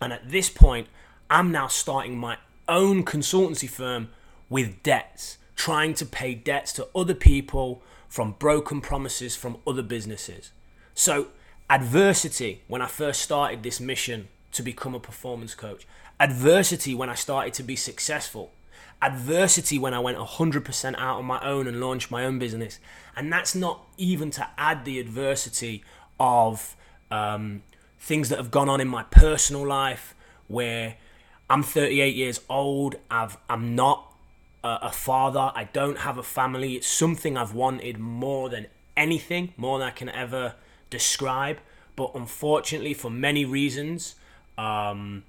And 0.00 0.12
at 0.12 0.30
this 0.30 0.48
point, 0.48 0.88
I'm 1.28 1.52
now 1.52 1.68
starting 1.68 2.18
my 2.18 2.38
own 2.68 3.04
consultancy 3.04 3.68
firm 3.68 4.08
with 4.48 4.82
debts, 4.82 5.38
trying 5.54 5.94
to 5.94 6.06
pay 6.06 6.34
debts 6.34 6.72
to 6.74 6.88
other 6.94 7.14
people 7.14 7.82
from 8.08 8.32
broken 8.38 8.80
promises 8.80 9.36
from 9.36 9.58
other 9.66 9.82
businesses. 9.82 10.50
So, 10.94 11.28
adversity 11.68 12.62
when 12.66 12.82
I 12.82 12.86
first 12.86 13.22
started 13.22 13.62
this 13.62 13.78
mission 13.78 14.28
to 14.52 14.62
become 14.62 14.94
a 14.94 15.00
performance 15.00 15.54
coach, 15.54 15.86
adversity 16.20 16.94
when 16.94 17.08
I 17.08 17.14
started 17.14 17.54
to 17.54 17.62
be 17.62 17.74
successful, 17.74 18.52
adversity 19.02 19.78
when 19.78 19.94
I 19.94 19.98
went 19.98 20.18
100% 20.18 20.94
out 20.98 21.18
on 21.18 21.24
my 21.24 21.40
own 21.40 21.66
and 21.66 21.80
launched 21.80 22.10
my 22.10 22.24
own 22.24 22.38
business. 22.38 22.78
And 23.16 23.32
that's 23.32 23.54
not 23.54 23.86
even 23.96 24.30
to 24.32 24.46
add 24.58 24.84
the 24.84 25.00
adversity 25.00 25.82
of 26.20 26.76
um, 27.10 27.62
things 27.98 28.28
that 28.28 28.36
have 28.36 28.50
gone 28.50 28.68
on 28.68 28.80
in 28.80 28.88
my 28.88 29.02
personal 29.04 29.66
life 29.66 30.14
where 30.46 30.96
I'm 31.48 31.62
38 31.62 32.14
years 32.14 32.40
old, 32.48 32.96
I've, 33.10 33.38
I'm 33.48 33.74
not 33.74 34.06
a, 34.62 34.92
father. 34.92 35.50
I 35.54 35.64
don't 35.72 36.00
have 36.00 36.18
a 36.18 36.22
family. 36.22 36.74
It's 36.74 36.86
something 36.86 37.36
I've 37.36 37.54
wanted 37.54 37.98
more 37.98 38.50
than 38.50 38.66
anything, 38.96 39.54
more 39.56 39.78
than 39.78 39.88
I 39.88 39.90
can 39.90 40.10
ever 40.10 40.54
describe. 40.90 41.58
But 41.96 42.12
unfortunately, 42.14 42.94
for 42.94 43.10
many 43.10 43.44
reasons, 43.44 44.16
um, 44.58 45.24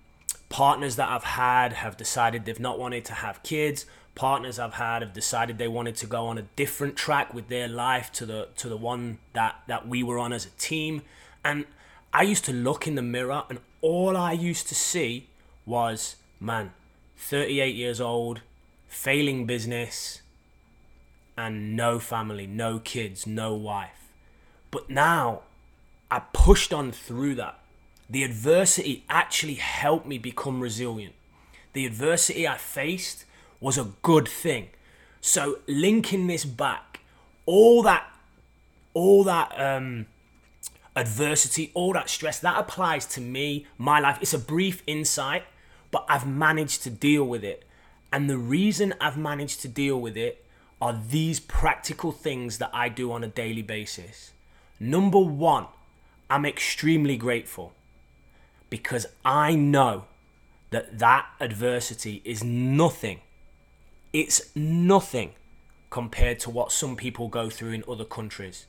partners 0.52 0.98
that 0.98 1.10
I've 1.10 1.24
had 1.24 1.74
have 1.74 1.98
decided 1.98 2.46
they've 2.46 2.60
not 2.60 2.78
wanted 2.78 3.06
to 3.06 3.14
have 3.14 3.42
kids. 3.42 3.86
Partners 4.14 4.60
I've 4.60 4.74
had 4.74 5.02
have 5.02 5.14
decided 5.14 5.58
they 5.58 5.70
wanted 5.70 5.96
to 5.96 6.06
go 6.06 6.28
on 6.28 6.38
a 6.38 6.44
different 6.56 6.98
track 6.98 7.34
with 7.34 7.48
their 7.48 7.68
life 7.68 8.12
to 8.14 8.26
the 8.26 8.50
to 8.58 8.68
the 8.68 8.78
one 8.78 9.20
that 9.34 9.62
that 9.68 9.88
we 9.88 10.04
were 10.04 10.20
on 10.20 10.34
as 10.34 10.46
a 10.46 10.50
team. 10.52 11.02
And 11.44 11.66
I 12.14 12.24
used 12.24 12.44
to 12.46 12.54
look 12.54 12.86
in 12.86 12.96
the 12.96 13.02
mirror, 13.02 13.44
and 13.50 13.60
all 13.80 14.18
I 14.18 14.34
used 14.34 14.68
to 14.68 14.76
see 14.76 15.28
was, 15.66 16.18
man, 16.42 16.74
38 17.18 17.74
years 17.74 18.02
old, 18.02 18.42
failing 18.90 19.46
business, 19.46 20.22
and 21.38 21.76
no 21.78 21.98
family, 22.00 22.46
no 22.46 22.80
kids, 22.80 23.26
no 23.26 23.54
wife. 23.54 24.10
But 24.70 24.90
now 24.90 25.44
I 26.10 26.20
pushed 26.34 26.74
on 26.74 26.92
through 26.92 27.36
that. 27.36 27.61
The 28.12 28.26
adversity 28.26 29.06
actually 29.10 29.54
helped 29.54 30.06
me 30.06 30.18
become 30.18 30.60
resilient. 30.60 31.16
The 31.72 31.86
adversity 31.86 32.46
I 32.46 32.58
faced 32.58 33.24
was 33.62 33.78
a 33.78 33.94
good 34.02 34.28
thing. 34.28 34.68
So 35.22 35.60
linking 35.66 36.28
this 36.28 36.44
back, 36.44 37.00
all 37.46 37.82
that, 37.84 38.12
all 38.94 39.24
that 39.24 39.58
um, 39.58 40.08
adversity, 40.94 41.72
all 41.74 41.94
that 41.94 42.10
stress, 42.10 42.38
that 42.40 42.60
applies 42.60 43.06
to 43.06 43.22
me, 43.22 43.66
my 43.78 44.02
life. 44.02 44.18
It's 44.20 44.34
a 44.34 44.40
brief 44.40 44.84
insight, 44.86 45.46
but 45.90 46.06
I've 46.10 46.28
managed 46.28 46.84
to 46.84 46.90
deal 46.90 47.24
with 47.24 47.46
it. 47.46 47.64
And 48.12 48.30
the 48.30 48.38
reason 48.38 48.94
I've 49.00 49.18
managed 49.18 49.62
to 49.62 49.70
deal 49.70 50.02
with 50.02 50.18
it 50.18 50.44
are 50.82 51.02
these 51.10 51.40
practical 51.40 52.12
things 52.12 52.58
that 52.58 52.72
I 52.74 52.90
do 52.90 53.14
on 53.14 53.24
a 53.24 53.28
daily 53.28 53.62
basis. 53.62 54.32
Number 54.82 55.20
one, 55.20 55.68
I'm 56.30 56.46
extremely 56.46 57.16
grateful 57.16 57.74
because 58.72 59.06
I 59.24 59.54
know 59.54 60.06
that 60.72 60.98
that 60.98 61.28
adversity 61.40 62.24
is 62.26 62.44
nothing. 62.44 63.20
It's 64.12 64.56
nothing 64.56 65.34
compared 65.92 66.40
to 66.40 66.50
what 66.50 66.72
some 66.72 66.96
people 66.96 67.28
go 67.28 67.52
through 67.52 67.74
in 67.74 67.84
other 67.88 68.06
countries. 68.06 68.66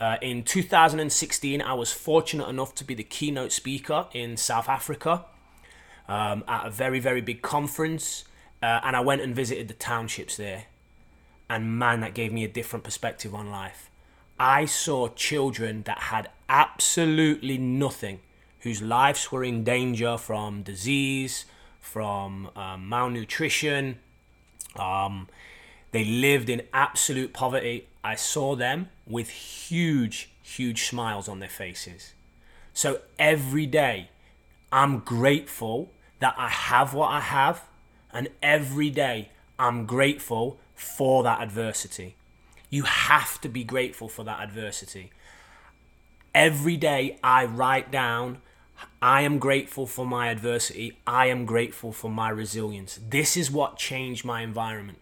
Uh, 0.00 0.16
in 0.20 0.42
2016, 0.42 1.62
I 1.62 1.72
was 1.72 1.92
fortunate 1.92 2.48
enough 2.48 2.74
to 2.74 2.84
be 2.84 2.94
the 2.94 3.04
keynote 3.04 3.52
speaker 3.52 4.08
in 4.12 4.36
South 4.36 4.68
Africa 4.68 5.24
um, 6.08 6.44
at 6.48 6.66
a 6.66 6.70
very, 6.70 6.98
very 6.98 7.20
big 7.20 7.40
conference. 7.40 8.24
Uh, 8.62 8.80
and 8.82 8.96
I 8.96 9.00
went 9.00 9.22
and 9.22 9.34
visited 9.34 9.68
the 9.68 9.74
townships 9.74 10.36
there. 10.36 10.64
And 11.48 11.78
man, 11.78 12.00
that 12.00 12.12
gave 12.12 12.32
me 12.32 12.44
a 12.44 12.48
different 12.48 12.84
perspective 12.84 13.34
on 13.34 13.50
life. 13.50 13.88
I 14.38 14.64
saw 14.64 15.08
children 15.08 15.82
that 15.82 15.98
had 15.98 16.28
absolutely 16.48 17.56
nothing, 17.56 18.20
whose 18.64 18.82
lives 18.82 19.30
were 19.30 19.44
in 19.44 19.64
danger 19.64 20.18
from 20.18 20.62
disease, 20.62 21.44
from 21.80 22.50
um, 22.56 22.88
malnutrition. 22.88 23.98
Um, 24.76 25.28
they 25.92 26.04
lived 26.04 26.48
in 26.48 26.62
absolute 26.72 27.32
poverty. 27.32 27.86
I 28.02 28.16
saw 28.16 28.56
them 28.56 28.88
with 29.06 29.30
huge, 29.30 30.30
huge 30.42 30.84
smiles 30.84 31.28
on 31.28 31.38
their 31.38 31.48
faces. 31.48 32.14
So 32.72 33.00
every 33.18 33.66
day, 33.66 34.08
I'm 34.72 34.98
grateful 34.98 35.90
that 36.18 36.34
I 36.36 36.48
have 36.48 36.92
what 36.92 37.10
I 37.12 37.20
have 37.20 37.62
and 38.14 38.28
every 38.40 38.90
day, 38.90 39.30
I'm 39.58 39.86
grateful 39.86 40.58
for 40.74 41.24
that 41.24 41.42
adversity. 41.42 42.14
You 42.70 42.84
have 42.84 43.40
to 43.40 43.48
be 43.48 43.64
grateful 43.64 44.08
for 44.08 44.22
that 44.24 44.40
adversity. 44.40 45.10
Every 46.32 46.76
day, 46.76 47.18
I 47.22 47.44
write 47.44 47.90
down, 47.90 48.38
I 49.00 49.22
am 49.22 49.38
grateful 49.38 49.86
for 49.86 50.06
my 50.06 50.28
adversity. 50.28 50.98
I 51.06 51.26
am 51.26 51.44
grateful 51.44 51.92
for 51.92 52.10
my 52.10 52.30
resilience. 52.30 52.98
This 53.08 53.36
is 53.36 53.50
what 53.50 53.76
changed 53.76 54.24
my 54.24 54.42
environment. 54.42 54.98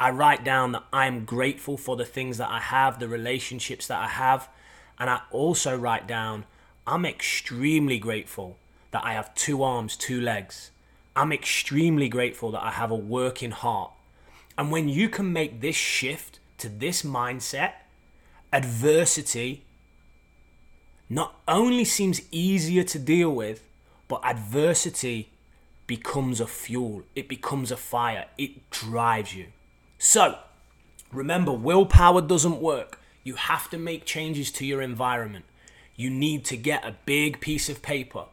I 0.00 0.10
write 0.10 0.42
down 0.42 0.72
that 0.72 0.84
I 0.92 1.06
am 1.06 1.24
grateful 1.24 1.76
for 1.76 1.96
the 1.96 2.04
things 2.04 2.38
that 2.38 2.48
I 2.48 2.60
have, 2.60 2.98
the 2.98 3.08
relationships 3.08 3.86
that 3.86 4.00
I 4.00 4.08
have. 4.08 4.48
And 4.98 5.08
I 5.10 5.20
also 5.30 5.76
write 5.76 6.06
down, 6.06 6.44
I'm 6.86 7.04
extremely 7.04 7.98
grateful 7.98 8.58
that 8.90 9.04
I 9.04 9.12
have 9.12 9.34
two 9.34 9.62
arms, 9.62 9.96
two 9.96 10.20
legs. 10.20 10.70
I'm 11.14 11.32
extremely 11.32 12.08
grateful 12.08 12.50
that 12.52 12.62
I 12.62 12.70
have 12.70 12.90
a 12.90 12.96
working 12.96 13.50
heart. 13.50 13.92
And 14.56 14.70
when 14.70 14.88
you 14.88 15.08
can 15.08 15.32
make 15.32 15.60
this 15.60 15.76
shift 15.76 16.40
to 16.58 16.68
this 16.68 17.02
mindset, 17.02 17.72
adversity 18.52 19.64
not 21.14 21.34
only 21.46 21.84
seems 21.84 22.22
easier 22.30 22.82
to 22.84 22.98
deal 22.98 23.30
with, 23.30 23.68
but 24.08 24.24
adversity 24.24 25.28
becomes 25.86 26.40
a 26.40 26.46
fuel, 26.46 27.02
it 27.14 27.28
becomes 27.28 27.70
a 27.70 27.76
fire, 27.76 28.24
it 28.38 28.70
drives 28.70 29.34
you. 29.34 29.48
So, 29.98 30.38
remember, 31.12 31.52
willpower 31.52 32.22
doesn't 32.22 32.62
work. 32.62 32.98
You 33.24 33.34
have 33.34 33.68
to 33.70 33.78
make 33.78 34.06
changes 34.06 34.50
to 34.52 34.64
your 34.64 34.80
environment. 34.80 35.44
You 35.96 36.08
need 36.08 36.46
to 36.46 36.56
get 36.56 36.82
a 36.82 36.96
big 37.04 37.40
piece 37.40 37.68
of 37.68 37.82
paper. 37.82 38.24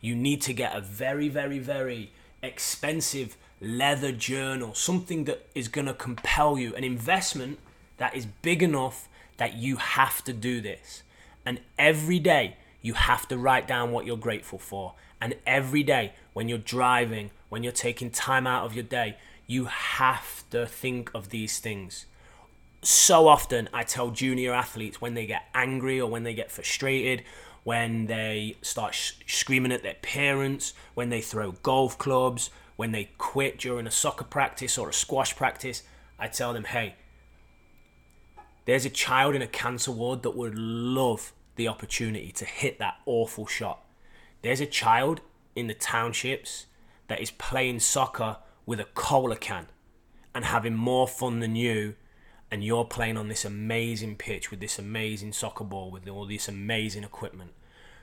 You 0.00 0.14
need 0.14 0.40
to 0.42 0.54
get 0.54 0.74
a 0.74 0.80
very, 0.80 1.28
very, 1.28 1.58
very 1.58 2.12
expensive 2.42 3.36
leather 3.60 4.10
journal, 4.10 4.72
something 4.72 5.24
that 5.24 5.44
is 5.54 5.68
going 5.68 5.86
to 5.86 5.92
compel 5.92 6.58
you, 6.58 6.74
an 6.76 6.82
investment 6.82 7.58
that 7.98 8.16
is 8.16 8.24
big 8.24 8.62
enough 8.62 9.06
that 9.36 9.52
you 9.56 9.76
have 9.76 10.24
to 10.24 10.32
do 10.32 10.62
this. 10.62 11.02
And 11.44 11.60
every 11.78 12.18
day 12.18 12.56
you 12.80 12.94
have 12.94 13.28
to 13.28 13.38
write 13.38 13.68
down 13.68 13.92
what 13.92 14.06
you're 14.06 14.16
grateful 14.16 14.58
for. 14.58 14.94
And 15.20 15.34
every 15.46 15.82
day 15.82 16.12
when 16.32 16.48
you're 16.48 16.58
driving, 16.58 17.30
when 17.48 17.62
you're 17.62 17.72
taking 17.72 18.10
time 18.10 18.46
out 18.46 18.64
of 18.64 18.74
your 18.74 18.84
day, 18.84 19.16
you 19.46 19.66
have 19.66 20.48
to 20.50 20.66
think 20.66 21.10
of 21.14 21.28
these 21.28 21.58
things. 21.58 22.06
So 22.82 23.28
often 23.28 23.68
I 23.72 23.84
tell 23.84 24.10
junior 24.10 24.52
athletes 24.52 25.00
when 25.00 25.14
they 25.14 25.26
get 25.26 25.44
angry 25.54 26.00
or 26.00 26.10
when 26.10 26.24
they 26.24 26.34
get 26.34 26.50
frustrated 26.50 27.22
when 27.64 28.06
they 28.06 28.56
start 28.62 28.94
sh- 28.94 29.12
screaming 29.26 29.72
at 29.72 29.82
their 29.82 29.96
parents, 30.02 30.74
when 30.94 31.10
they 31.10 31.20
throw 31.20 31.52
golf 31.52 31.98
clubs, 31.98 32.50
when 32.76 32.92
they 32.92 33.10
quit 33.18 33.58
during 33.58 33.86
a 33.86 33.90
soccer 33.90 34.24
practice 34.24 34.76
or 34.78 34.88
a 34.88 34.92
squash 34.92 35.36
practice, 35.36 35.82
I 36.18 36.28
tell 36.28 36.52
them, 36.52 36.64
hey, 36.64 36.96
There's 38.64 38.84
a 38.84 38.90
child 38.90 39.34
in 39.34 39.42
a 39.42 39.46
cancer 39.46 39.90
ward 39.90 40.22
that 40.22 40.36
would 40.36 40.56
love 40.56 41.32
the 41.56 41.68
opportunity 41.68 42.30
to 42.32 42.44
hit 42.44 42.78
that 42.78 42.96
awful 43.06 43.46
shot. 43.46 43.84
There's 44.42 44.60
a 44.60 44.66
child 44.66 45.20
in 45.54 45.66
the 45.66 45.74
townships 45.74 46.66
that 47.08 47.20
is 47.20 47.30
playing 47.30 47.80
soccer 47.80 48.38
with 48.64 48.80
a 48.80 48.86
cola 48.94 49.36
can 49.36 49.66
and 50.34 50.44
having 50.44 50.74
more 50.74 51.06
fun 51.06 51.40
than 51.40 51.56
you 51.56 51.94
and 52.50 52.62
you're 52.62 52.84
playing 52.84 53.16
on 53.16 53.28
this 53.28 53.44
amazing 53.44 54.16
pitch 54.16 54.50
with 54.50 54.60
this 54.60 54.78
amazing 54.78 55.32
soccer 55.32 55.64
ball 55.64 55.90
with 55.90 56.06
all 56.08 56.26
this 56.26 56.48
amazing 56.48 57.02
equipment. 57.02 57.50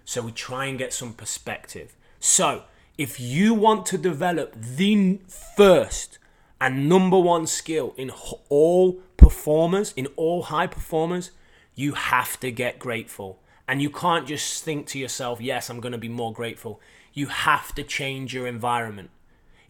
So 0.06 0.24
we 0.24 0.32
try 0.32 0.66
and 0.66 0.78
get 0.78 0.92
some 0.92 1.14
perspective. 1.14 1.96
So, 2.20 2.64
if 2.98 3.20
you 3.20 3.54
want 3.54 3.86
to 3.88 3.98
develop 3.98 4.56
the 4.60 5.20
first 5.56 6.18
and 6.62 6.90
number 6.90 7.18
one 7.18 7.48
skill 7.48 7.94
in 7.98 8.12
all 8.50 9.02
performers, 9.18 9.94
in 9.96 10.08
all 10.16 10.44
high 10.44 10.68
performers, 10.68 11.32
you 11.76 11.94
have 11.94 12.40
to 12.42 12.52
get 12.52 12.80
grateful. 12.80 13.40
And 13.68 13.82
you 13.82 13.90
can't 13.90 14.28
just 14.28 14.64
think 14.64 14.88
to 14.88 15.00
yourself, 15.00 15.40
yes, 15.40 15.70
I'm 15.70 15.80
going 15.80 15.92
to 15.92 15.98
be 15.98 16.10
more 16.10 16.34
grateful. 16.34 16.82
You 17.14 17.28
have 17.28 17.74
to 17.76 17.84
change 17.84 18.34
your 18.34 18.48
environment. 18.48 19.12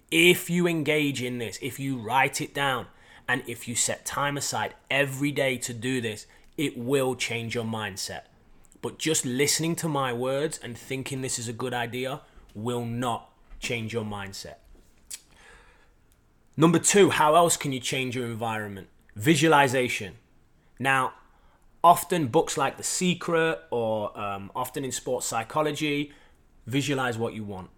If 0.10 0.50
you 0.50 0.68
engage 0.68 1.22
in 1.22 1.38
this, 1.38 1.60
if 1.62 1.80
you 1.80 1.98
write 1.98 2.42
it 2.42 2.54
down, 2.54 2.88
and 3.28 3.44
if 3.46 3.68
you 3.68 3.76
set 3.76 4.06
time 4.06 4.38
aside 4.38 4.74
every 4.90 5.32
day 5.32 5.58
to 5.58 5.74
do 5.74 6.02
this, 6.02 6.26
it 6.58 6.76
will 6.76 7.14
change 7.14 7.54
your 7.54 7.64
mindset. 7.64 8.24
But 8.82 8.98
just 8.98 9.26
listening 9.26 9.76
to 9.78 9.88
my 9.88 10.14
words 10.14 10.60
and 10.64 10.76
thinking 10.76 11.22
this 11.22 11.38
is 11.38 11.48
a 11.48 11.54
good 11.54 11.74
idea 11.74 12.22
will 12.56 12.86
not 12.86 13.30
change 13.60 13.94
your 13.94 14.04
mindset. 14.04 14.56
Number 16.60 16.78
two, 16.78 17.10
how 17.10 17.36
else 17.36 17.56
can 17.56 17.72
you 17.72 17.80
change 17.80 18.18
your 18.18 18.26
environment? 18.26 18.90
Visualization. 19.16 20.16
Now, 20.78 21.14
often 21.82 22.28
books 22.28 22.58
like 22.58 22.76
The 22.76 22.84
Secret 22.84 23.60
or 23.72 24.20
um, 24.20 24.52
often 24.54 24.84
in 24.84 24.92
sports 24.92 25.26
psychology, 25.26 26.12
visualize 26.68 27.18
what 27.18 27.34
you 27.34 27.46
want. 27.46 27.70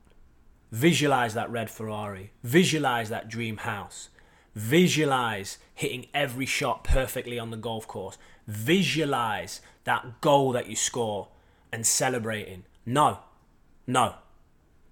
Visualize 0.72 1.36
that 1.36 1.52
red 1.52 1.70
Ferrari. 1.70 2.32
Visualize 2.42 3.10
that 3.10 3.30
dream 3.30 3.58
house. 3.58 4.10
Visualize 4.56 5.60
hitting 5.76 6.08
every 6.12 6.48
shot 6.48 6.84
perfectly 6.84 7.38
on 7.38 7.52
the 7.52 7.58
golf 7.58 7.88
course. 7.88 8.18
Visualize 8.48 9.62
that 9.84 10.22
goal 10.22 10.54
that 10.54 10.68
you 10.68 10.76
score 10.76 11.28
and 11.72 11.86
celebrating. 11.86 12.64
No, 12.84 13.20
no, 13.86 14.16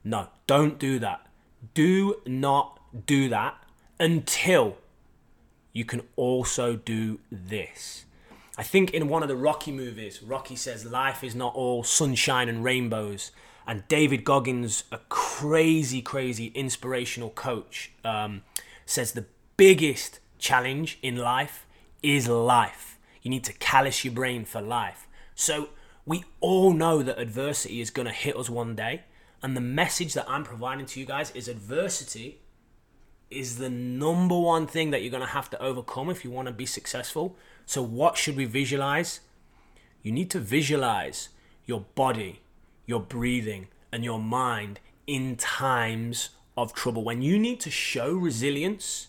no. 0.04 0.28
Don't 0.46 0.78
do 0.78 1.00
that. 1.00 1.26
Do 1.74 2.22
not 2.28 2.80
do 3.08 3.30
that 3.30 3.56
until 4.00 4.78
you 5.74 5.86
can 5.86 6.02
also 6.16 6.76
do 6.76 7.20
this. 7.32 8.06
I 8.58 8.64
think 8.64 8.94
in 8.94 9.08
one 9.08 9.24
of 9.24 9.30
the 9.30 9.36
Rocky 9.36 9.72
movies, 9.72 10.22
Rocky 10.22 10.56
says 10.56 10.86
life 10.86 11.24
is 11.24 11.36
not 11.36 11.56
all 11.56 11.84
sunshine 11.84 12.50
and 12.50 12.64
rainbows. 12.64 13.32
And 13.66 13.88
David 13.88 14.24
Goggins, 14.24 14.84
a 14.92 14.98
crazy, 15.10 16.02
crazy 16.02 16.48
inspirational 16.48 17.30
coach, 17.30 17.92
um, 18.04 18.42
says 18.86 19.12
the 19.12 19.26
biggest 19.58 20.20
challenge 20.40 20.98
in 21.02 21.16
life 21.16 21.68
is 22.02 22.28
life. 22.28 22.98
You 23.22 23.30
need 23.30 23.44
to 23.44 23.54
callous 23.54 24.04
your 24.04 24.14
brain 24.14 24.44
for 24.44 24.62
life. 24.62 25.08
So 25.36 25.70
we 26.06 26.26
all 26.40 26.74
know 26.74 27.04
that 27.04 27.20
adversity 27.20 27.80
is 27.80 27.92
going 27.92 28.08
to 28.08 28.14
hit 28.14 28.36
us 28.36 28.50
one 28.50 28.76
day. 28.76 29.04
And 29.44 29.56
the 29.56 29.62
message 29.62 30.16
that 30.16 30.30
I'm 30.30 30.44
providing 30.44 30.86
to 30.88 31.00
you 31.00 31.06
guys 31.06 31.32
is 31.32 31.48
adversity 31.48 32.40
is 33.32 33.58
the 33.58 33.70
number 33.70 34.38
one 34.38 34.68
thing 34.68 34.92
that 34.92 35.02
you're 35.02 35.12
going 35.12 35.22
to 35.22 35.30
have 35.30 35.50
to 35.52 35.62
overcome 35.62 36.10
if 36.10 36.24
you 36.24 36.32
want 36.32 36.48
to 36.48 36.54
be 36.54 36.66
successful. 36.66 37.36
So, 37.66 37.82
what 37.82 38.18
should 38.18 38.36
we 38.36 38.46
visualize? 38.46 39.20
You 40.02 40.12
need 40.12 40.30
to 40.32 40.40
visualize 40.40 41.30
your 41.66 41.82
body, 41.96 42.42
your 42.86 43.00
breathing, 43.00 43.68
and 43.92 44.04
your 44.04 44.20
mind 44.20 44.80
in 45.06 45.36
times 45.36 46.30
of 46.58 46.74
trouble. 46.74 47.04
When 47.04 47.22
you 47.22 47.38
need 47.38 47.60
to 47.62 47.72
show 47.72 48.14
resilience, 48.14 49.08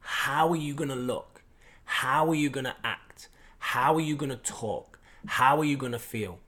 how 0.00 0.48
are 0.50 0.56
you 0.56 0.74
going 0.74 0.88
to 0.90 0.96
look? 0.96 1.42
How 1.84 2.28
are 2.28 2.34
you 2.34 2.50
going 2.50 2.64
to 2.64 2.76
act? 2.84 3.28
How 3.58 3.94
are 3.94 4.00
you 4.00 4.16
going 4.16 4.30
to 4.30 4.36
talk? 4.36 4.98
How 5.26 5.58
are 5.58 5.64
you 5.64 5.76
going 5.76 5.92
to 5.92 5.98
feel? 5.98 6.38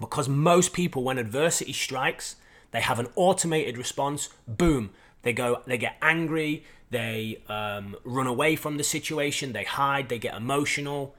Because 0.00 0.28
most 0.28 0.72
people, 0.72 1.02
when 1.02 1.18
adversity 1.18 1.72
strikes, 1.72 2.36
they 2.70 2.80
have 2.80 2.98
an 2.98 3.08
automated 3.16 3.76
response. 3.76 4.28
Boom. 4.46 4.90
They 5.22 5.32
go, 5.32 5.62
they 5.66 5.78
get 5.78 5.96
angry, 6.00 6.64
they 6.90 7.42
um, 7.48 7.96
run 8.04 8.26
away 8.26 8.56
from 8.56 8.76
the 8.76 8.84
situation, 8.84 9.52
they 9.52 9.64
hide, 9.64 10.08
they 10.08 10.18
get 10.18 10.34
emotional. 10.34 11.14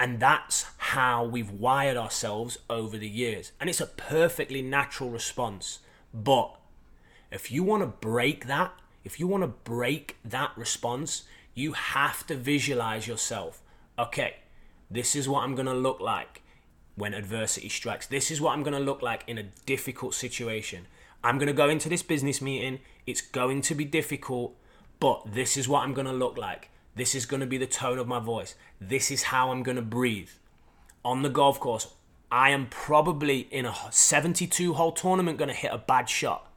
And 0.00 0.18
that's 0.18 0.66
how 0.78 1.24
we've 1.24 1.50
wired 1.50 1.96
ourselves 1.96 2.58
over 2.68 2.98
the 2.98 3.08
years. 3.08 3.52
And 3.60 3.70
it's 3.70 3.80
a 3.80 3.86
perfectly 3.86 4.60
natural 4.62 5.10
response. 5.10 5.78
But 6.12 6.56
if 7.30 7.52
you 7.52 7.62
want 7.62 7.82
to 7.82 7.86
break 7.86 8.46
that, 8.46 8.72
if 9.04 9.20
you 9.20 9.26
want 9.26 9.42
to 9.42 9.48
break 9.48 10.16
that 10.24 10.52
response, 10.56 11.24
you 11.54 11.72
have 11.72 12.26
to 12.26 12.34
visualize 12.34 13.06
yourself. 13.06 13.62
Okay, 13.98 14.36
this 14.90 15.14
is 15.14 15.28
what 15.28 15.44
I'm 15.44 15.54
going 15.54 15.66
to 15.66 15.74
look 15.74 16.00
like 16.00 16.42
when 16.94 17.14
adversity 17.14 17.68
strikes. 17.68 18.06
This 18.06 18.30
is 18.30 18.40
what 18.40 18.52
I'm 18.52 18.62
going 18.62 18.74
to 18.74 18.80
look 18.80 19.02
like 19.02 19.24
in 19.26 19.38
a 19.38 19.44
difficult 19.66 20.14
situation. 20.14 20.86
I'm 21.24 21.38
going 21.38 21.46
to 21.48 21.52
go 21.52 21.68
into 21.68 21.88
this 21.88 22.02
business 22.02 22.42
meeting. 22.42 22.80
It's 23.06 23.20
going 23.20 23.62
to 23.62 23.74
be 23.74 23.84
difficult, 23.84 24.56
but 25.00 25.22
this 25.26 25.56
is 25.56 25.68
what 25.68 25.82
I'm 25.82 25.94
going 25.94 26.06
to 26.06 26.12
look 26.12 26.36
like. 26.36 26.70
This 26.94 27.14
is 27.14 27.26
going 27.26 27.40
to 27.40 27.46
be 27.46 27.58
the 27.58 27.66
tone 27.66 27.98
of 27.98 28.08
my 28.08 28.18
voice. 28.18 28.54
This 28.80 29.10
is 29.10 29.24
how 29.24 29.50
I'm 29.50 29.62
going 29.62 29.76
to 29.76 29.82
breathe. 29.82 30.30
On 31.04 31.22
the 31.22 31.30
golf 31.30 31.58
course, 31.58 31.88
I 32.30 32.50
am 32.50 32.66
probably 32.66 33.40
in 33.50 33.66
a 33.66 33.74
72 33.90 34.74
hole 34.74 34.92
tournament 34.92 35.38
going 35.38 35.48
to 35.48 35.54
hit 35.54 35.72
a 35.72 35.78
bad 35.78 36.08
shot, 36.08 36.50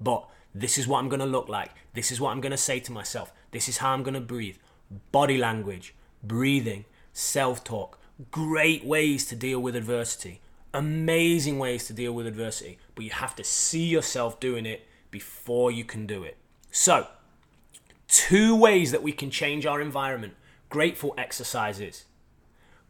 but 0.00 0.28
this 0.54 0.78
is 0.78 0.86
what 0.86 0.98
I'm 0.98 1.08
going 1.08 1.20
to 1.20 1.26
look 1.26 1.48
like. 1.48 1.70
This 1.94 2.10
is 2.10 2.20
what 2.20 2.30
I'm 2.30 2.40
going 2.40 2.52
to 2.52 2.56
say 2.56 2.80
to 2.80 2.92
myself. 2.92 3.32
This 3.50 3.68
is 3.68 3.78
how 3.78 3.92
I'm 3.92 4.02
going 4.02 4.14
to 4.14 4.20
breathe. 4.20 4.56
Body 5.12 5.36
language, 5.36 5.94
breathing, 6.22 6.84
self 7.12 7.64
talk. 7.64 7.98
Great 8.30 8.84
ways 8.84 9.26
to 9.26 9.36
deal 9.36 9.60
with 9.60 9.76
adversity. 9.76 10.40
Amazing 10.74 11.58
ways 11.58 11.86
to 11.86 11.92
deal 11.92 12.12
with 12.12 12.26
adversity. 12.26 12.78
But 12.94 13.04
you 13.04 13.10
have 13.10 13.34
to 13.36 13.44
see 13.44 13.84
yourself 13.84 14.40
doing 14.40 14.66
it 14.66 14.86
before 15.10 15.70
you 15.70 15.84
can 15.84 16.06
do 16.06 16.22
it. 16.22 16.36
So, 16.70 17.06
two 18.08 18.54
ways 18.54 18.92
that 18.92 19.02
we 19.02 19.12
can 19.12 19.30
change 19.30 19.66
our 19.66 19.80
environment 19.80 20.34
grateful 20.68 21.14
exercises. 21.16 22.04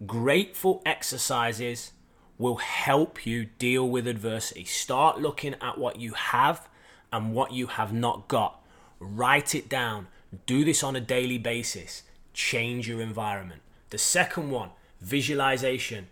Grateful 0.06 0.82
exercises 0.84 1.92
will 2.38 2.56
help 2.56 3.24
you 3.26 3.46
deal 3.58 3.88
with 3.88 4.06
adversity. 4.06 4.64
Start 4.64 5.20
looking 5.20 5.54
at 5.60 5.78
what 5.78 6.00
you 6.00 6.12
have 6.12 6.68
and 7.12 7.32
what 7.32 7.52
you 7.52 7.66
have 7.66 7.92
not 7.92 8.28
got. 8.28 8.60
Write 8.98 9.54
it 9.54 9.68
down. 9.68 10.08
Do 10.44 10.64
this 10.64 10.82
on 10.82 10.96
a 10.96 11.00
daily 11.00 11.38
basis. 11.38 12.02
Change 12.34 12.88
your 12.88 13.00
environment. 13.00 13.62
The 13.90 13.98
second 13.98 14.50
one, 14.50 14.70
visualization. 15.00 16.08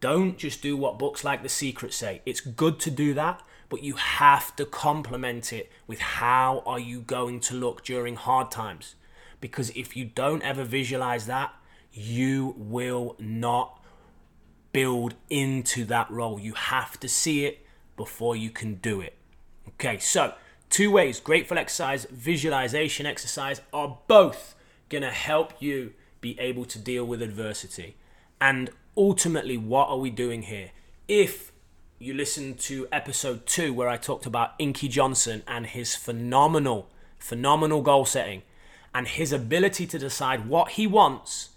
Don't 0.00 0.36
just 0.36 0.62
do 0.62 0.76
what 0.76 0.98
books 0.98 1.24
like 1.24 1.42
The 1.42 1.48
Secret 1.48 1.92
say. 1.92 2.20
It's 2.26 2.40
good 2.40 2.78
to 2.80 2.90
do 2.90 3.14
that, 3.14 3.42
but 3.68 3.82
you 3.82 3.94
have 3.94 4.54
to 4.56 4.64
complement 4.64 5.52
it 5.52 5.70
with 5.86 5.98
how 6.00 6.62
are 6.66 6.78
you 6.78 7.00
going 7.00 7.40
to 7.40 7.54
look 7.54 7.84
during 7.84 8.16
hard 8.16 8.50
times? 8.50 8.94
Because 9.40 9.70
if 9.70 9.96
you 9.96 10.04
don't 10.04 10.42
ever 10.42 10.64
visualize 10.64 11.26
that, 11.26 11.54
you 11.92 12.54
will 12.58 13.16
not 13.18 13.82
build 14.72 15.14
into 15.30 15.84
that 15.86 16.10
role. 16.10 16.38
You 16.38 16.52
have 16.52 17.00
to 17.00 17.08
see 17.08 17.46
it 17.46 17.66
before 17.96 18.36
you 18.36 18.50
can 18.50 18.74
do 18.74 19.00
it. 19.00 19.14
Okay, 19.68 19.98
so 19.98 20.34
two 20.68 20.90
ways 20.90 21.20
grateful 21.20 21.56
exercise, 21.56 22.06
visualization 22.10 23.06
exercise 23.06 23.62
are 23.72 23.98
both 24.06 24.54
going 24.90 25.02
to 25.02 25.10
help 25.10 25.54
you 25.60 25.94
be 26.20 26.38
able 26.38 26.66
to 26.66 26.78
deal 26.78 27.04
with 27.04 27.22
adversity. 27.22 27.96
And 28.40 28.70
ultimately, 28.96 29.56
what 29.56 29.88
are 29.88 29.98
we 29.98 30.10
doing 30.10 30.42
here? 30.42 30.70
If 31.08 31.52
you 31.98 32.14
listen 32.14 32.54
to 32.54 32.88
episode 32.92 33.46
two, 33.46 33.72
where 33.72 33.88
I 33.88 33.96
talked 33.96 34.26
about 34.26 34.54
Inky 34.58 34.88
Johnson 34.88 35.42
and 35.46 35.66
his 35.66 35.94
phenomenal, 35.94 36.88
phenomenal 37.18 37.82
goal 37.82 38.04
setting 38.04 38.42
and 38.94 39.08
his 39.08 39.32
ability 39.32 39.86
to 39.86 39.98
decide 39.98 40.48
what 40.48 40.72
he 40.72 40.86
wants, 40.86 41.50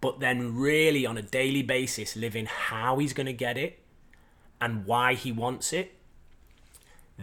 but 0.00 0.20
then 0.20 0.56
really 0.56 1.04
on 1.04 1.18
a 1.18 1.22
daily 1.22 1.62
basis 1.62 2.16
living 2.16 2.46
how 2.46 2.98
he's 2.98 3.12
going 3.12 3.26
to 3.26 3.32
get 3.32 3.58
it 3.58 3.78
and 4.60 4.86
why 4.86 5.14
he 5.14 5.32
wants 5.32 5.72
it 5.72 5.96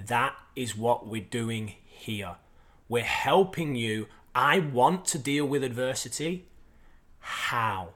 that 0.05 0.35
is 0.55 0.77
what 0.77 1.07
we're 1.07 1.21
doing 1.21 1.73
here. 1.85 2.35
We're 2.87 3.03
helping 3.03 3.75
you. 3.75 4.07
I 4.35 4.59
want 4.59 5.05
to 5.05 5.17
deal 5.17 5.45
with 5.45 5.63
adversity. 5.63 6.45
How? 7.19 7.89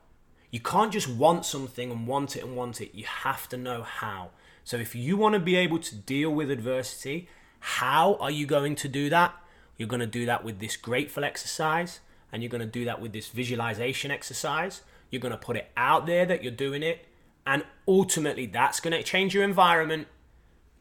You 0.51 0.59
can't 0.59 0.91
just 0.91 1.07
want 1.09 1.45
something 1.45 1.91
and 1.91 2.07
want 2.07 2.35
it 2.35 2.43
and 2.43 2.55
want 2.55 2.81
it. 2.81 2.93
You 2.93 3.05
have 3.05 3.49
to 3.49 3.57
know 3.57 3.83
how. 3.83 4.29
So, 4.63 4.77
if 4.77 4.93
you 4.93 5.17
want 5.17 5.33
to 5.33 5.39
be 5.39 5.55
able 5.55 5.79
to 5.79 5.95
deal 5.95 6.29
with 6.29 6.51
adversity, 6.51 7.27
how 7.59 8.15
are 8.15 8.29
you 8.29 8.45
going 8.45 8.75
to 8.75 8.87
do 8.87 9.09
that? 9.09 9.33
You're 9.77 9.87
going 9.87 10.01
to 10.01 10.05
do 10.05 10.25
that 10.27 10.43
with 10.43 10.59
this 10.59 10.77
grateful 10.77 11.23
exercise 11.23 12.01
and 12.31 12.41
you're 12.41 12.49
going 12.49 12.61
to 12.61 12.67
do 12.67 12.85
that 12.85 13.01
with 13.01 13.13
this 13.13 13.27
visualization 13.27 14.11
exercise. 14.11 14.81
You're 15.09 15.21
going 15.21 15.33
to 15.33 15.37
put 15.37 15.57
it 15.57 15.69
out 15.75 16.05
there 16.05 16.25
that 16.25 16.43
you're 16.43 16.51
doing 16.51 16.83
it. 16.83 17.05
And 17.45 17.63
ultimately, 17.87 18.45
that's 18.45 18.79
going 18.79 18.93
to 18.93 19.03
change 19.03 19.33
your 19.33 19.43
environment. 19.43 20.07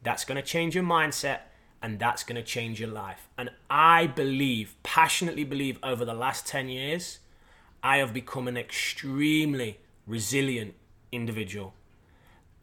That's 0.03 0.23
going 0.23 0.37
to 0.37 0.47
change 0.47 0.75
your 0.75 0.83
mindset. 0.83 1.39
And 1.81 1.99
that's 1.99 2.23
going 2.23 2.35
to 2.35 2.43
change 2.43 2.79
your 2.79 2.89
life. 2.89 3.27
And 3.37 3.49
I 3.69 4.07
believe, 4.07 4.75
passionately 4.83 5.43
believe, 5.43 5.79
over 5.81 6.05
the 6.05 6.13
last 6.13 6.47
10 6.47 6.69
years, 6.69 7.19
I 7.83 7.97
have 7.97 8.13
become 8.13 8.47
an 8.47 8.57
extremely 8.57 9.79
resilient 10.05 10.75
individual. 11.11 11.73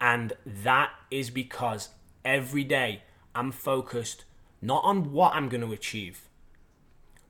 And 0.00 0.32
that 0.46 0.90
is 1.10 1.30
because 1.30 1.90
every 2.24 2.64
day 2.64 3.02
I'm 3.34 3.50
focused 3.50 4.24
not 4.60 4.84
on 4.84 5.12
what 5.12 5.34
I'm 5.34 5.48
going 5.48 5.60
to 5.60 5.72
achieve, 5.72 6.28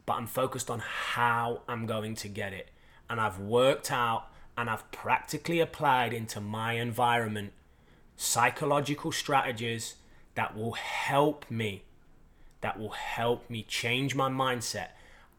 but 0.07 0.15
I'm 0.15 0.27
focused 0.27 0.71
on 0.71 0.81
how 0.81 1.63
I'm 1.69 1.87
going 1.87 2.15
to 2.17 2.29
get 2.29 2.53
it. 2.53 2.71
And 3.09 3.21
I've 3.21 3.39
worked 3.39 3.91
out 3.91 4.27
and 4.57 4.69
I've 4.69 4.91
practically 4.91 5.61
applied 5.61 6.13
into 6.13 6.41
my 6.41 6.75
environment 6.75 7.53
psychological 8.17 9.13
strategies 9.13 9.95
that 10.35 10.57
will 10.57 10.73
help 10.73 11.49
me, 11.51 11.85
that 12.61 12.79
will 12.79 12.91
help 12.91 13.49
me 13.49 13.63
change 13.63 14.15
my 14.15 14.29
mindset. 14.29 14.89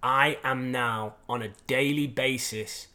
I 0.02 0.38
am 0.44 0.72
now 0.72 1.16
on 1.28 1.42
a 1.42 1.52
daily 1.68 2.08
basis 2.08 2.88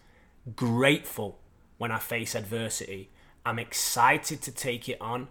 grateful 0.56 1.38
when 1.76 1.90
I 1.90 1.98
face 1.98 2.34
adversity. 2.34 3.10
I'm 3.44 3.58
excited 3.58 4.40
to 4.42 4.52
take 4.52 4.88
it 4.88 5.00
on 5.00 5.28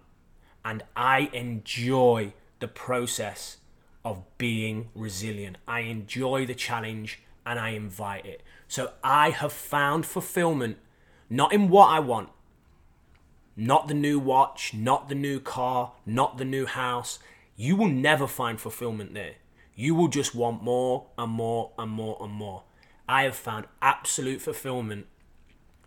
and 0.63 0.83
I 0.95 1.29
enjoy 1.33 2.33
the 2.59 2.67
process 2.67 3.57
of 4.05 4.23
being 4.38 4.89
resilient. 4.93 5.57
I 5.67 5.81
enjoy 5.81 6.45
the 6.45 6.55
challenge 6.55 7.21
and 7.45 7.59
I 7.59 7.69
invite 7.69 8.25
it. 8.25 8.43
So 8.67 8.91
I 9.03 9.31
have 9.31 9.51
found 9.51 10.05
fulfillment 10.05 10.77
not 11.29 11.53
in 11.53 11.69
what 11.69 11.89
I 11.89 11.99
want, 11.99 12.29
not 13.55 13.88
the 13.88 13.93
new 13.93 14.19
watch, 14.19 14.73
not 14.73 15.09
the 15.09 15.15
new 15.15 15.39
car, 15.39 15.93
not 16.05 16.38
the 16.38 16.45
new 16.45 16.65
house. 16.65 17.19
You 17.55 17.75
will 17.75 17.88
never 17.88 18.27
find 18.27 18.59
fulfillment 18.59 19.13
there. 19.13 19.36
You 19.75 19.95
will 19.95 20.07
just 20.07 20.36
want 20.36 20.63
more 20.63 21.07
and 21.17 21.31
more 21.31 21.71
and 21.77 21.91
more 21.91 22.17
and 22.21 22.31
more. 22.31 22.63
I 23.07 23.23
have 23.23 23.36
found 23.36 23.65
absolute 23.81 24.41
fulfillment 24.41 25.07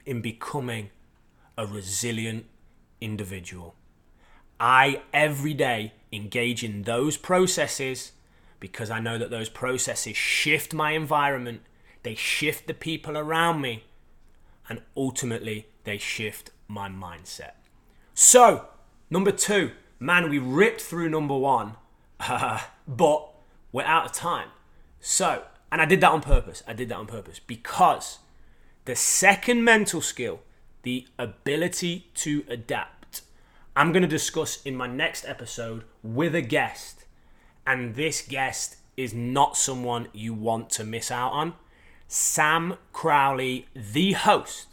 in 0.05 0.20
becoming 0.20 0.90
a 1.57 1.66
resilient 1.66 2.46
individual. 3.01 3.75
I 4.59 5.03
every 5.12 5.55
day 5.55 5.92
engage 6.12 6.64
in 6.64 6.83
those 6.83 7.16
processes 7.16 8.12
because 8.59 8.90
I 8.90 9.01
know 9.01 9.18
that 9.18 9.31
those 9.31 9.49
processes 9.49 10.16
shift 10.16 10.72
my 10.72 10.92
environment, 10.92 11.61
they 12.03 12.14
shift 12.14 12.66
the 12.66 12.75
people 12.75 13.16
around 13.16 13.61
me, 13.61 13.85
and 14.68 14.81
ultimately 14.96 15.68
they 15.85 15.99
shift 15.99 16.51
my 16.66 16.88
mindset. 16.88 17.53
So, 18.14 18.66
number 19.11 19.31
two, 19.31 19.72
man, 19.99 20.31
we 20.31 20.38
ripped 20.38 20.81
through 20.81 21.11
number 21.11 21.37
one, 21.37 21.77
uh, 22.18 22.61
but 22.88 23.29
we're 23.77 23.85
out 23.85 24.07
of 24.07 24.12
time. 24.12 24.49
So, 25.01 25.43
and 25.71 25.83
I 25.83 25.85
did 25.85 26.01
that 26.01 26.11
on 26.11 26.23
purpose. 26.23 26.62
I 26.67 26.73
did 26.73 26.89
that 26.89 26.97
on 26.97 27.07
purpose 27.07 27.43
because 27.47 28.21
the 28.87 28.97
second 28.97 29.65
mental 29.65 30.01
skill, 30.01 30.41
the 30.83 31.07
ability 31.19 32.07
to 32.15 32.43
adapt, 32.49 33.21
I'm 33.77 33.93
going 33.93 34.01
to 34.01 34.09
discuss 34.09 34.62
in 34.62 34.77
my 34.77 34.87
next 34.87 35.27
episode 35.27 35.85
with 36.03 36.35
a 36.35 36.41
guest. 36.41 37.05
And 37.67 37.97
this 37.97 38.23
guest 38.23 38.77
is 38.97 39.12
not 39.12 39.59
someone 39.59 40.09
you 40.15 40.33
want 40.33 40.71
to 40.71 40.85
miss 40.85 41.11
out 41.11 41.33
on. 41.33 41.53
Sam 42.09 42.79
Crowley, 42.95 43.67
the 43.75 44.12
host 44.12 44.69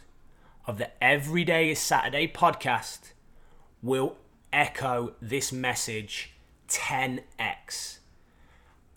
of 0.66 0.78
the 0.78 0.88
Everyday 1.04 1.68
is 1.68 1.78
Saturday 1.78 2.26
podcast, 2.26 3.12
will 3.82 4.16
echo 4.50 5.12
this 5.20 5.52
message 5.52 6.30
10x. 6.70 7.98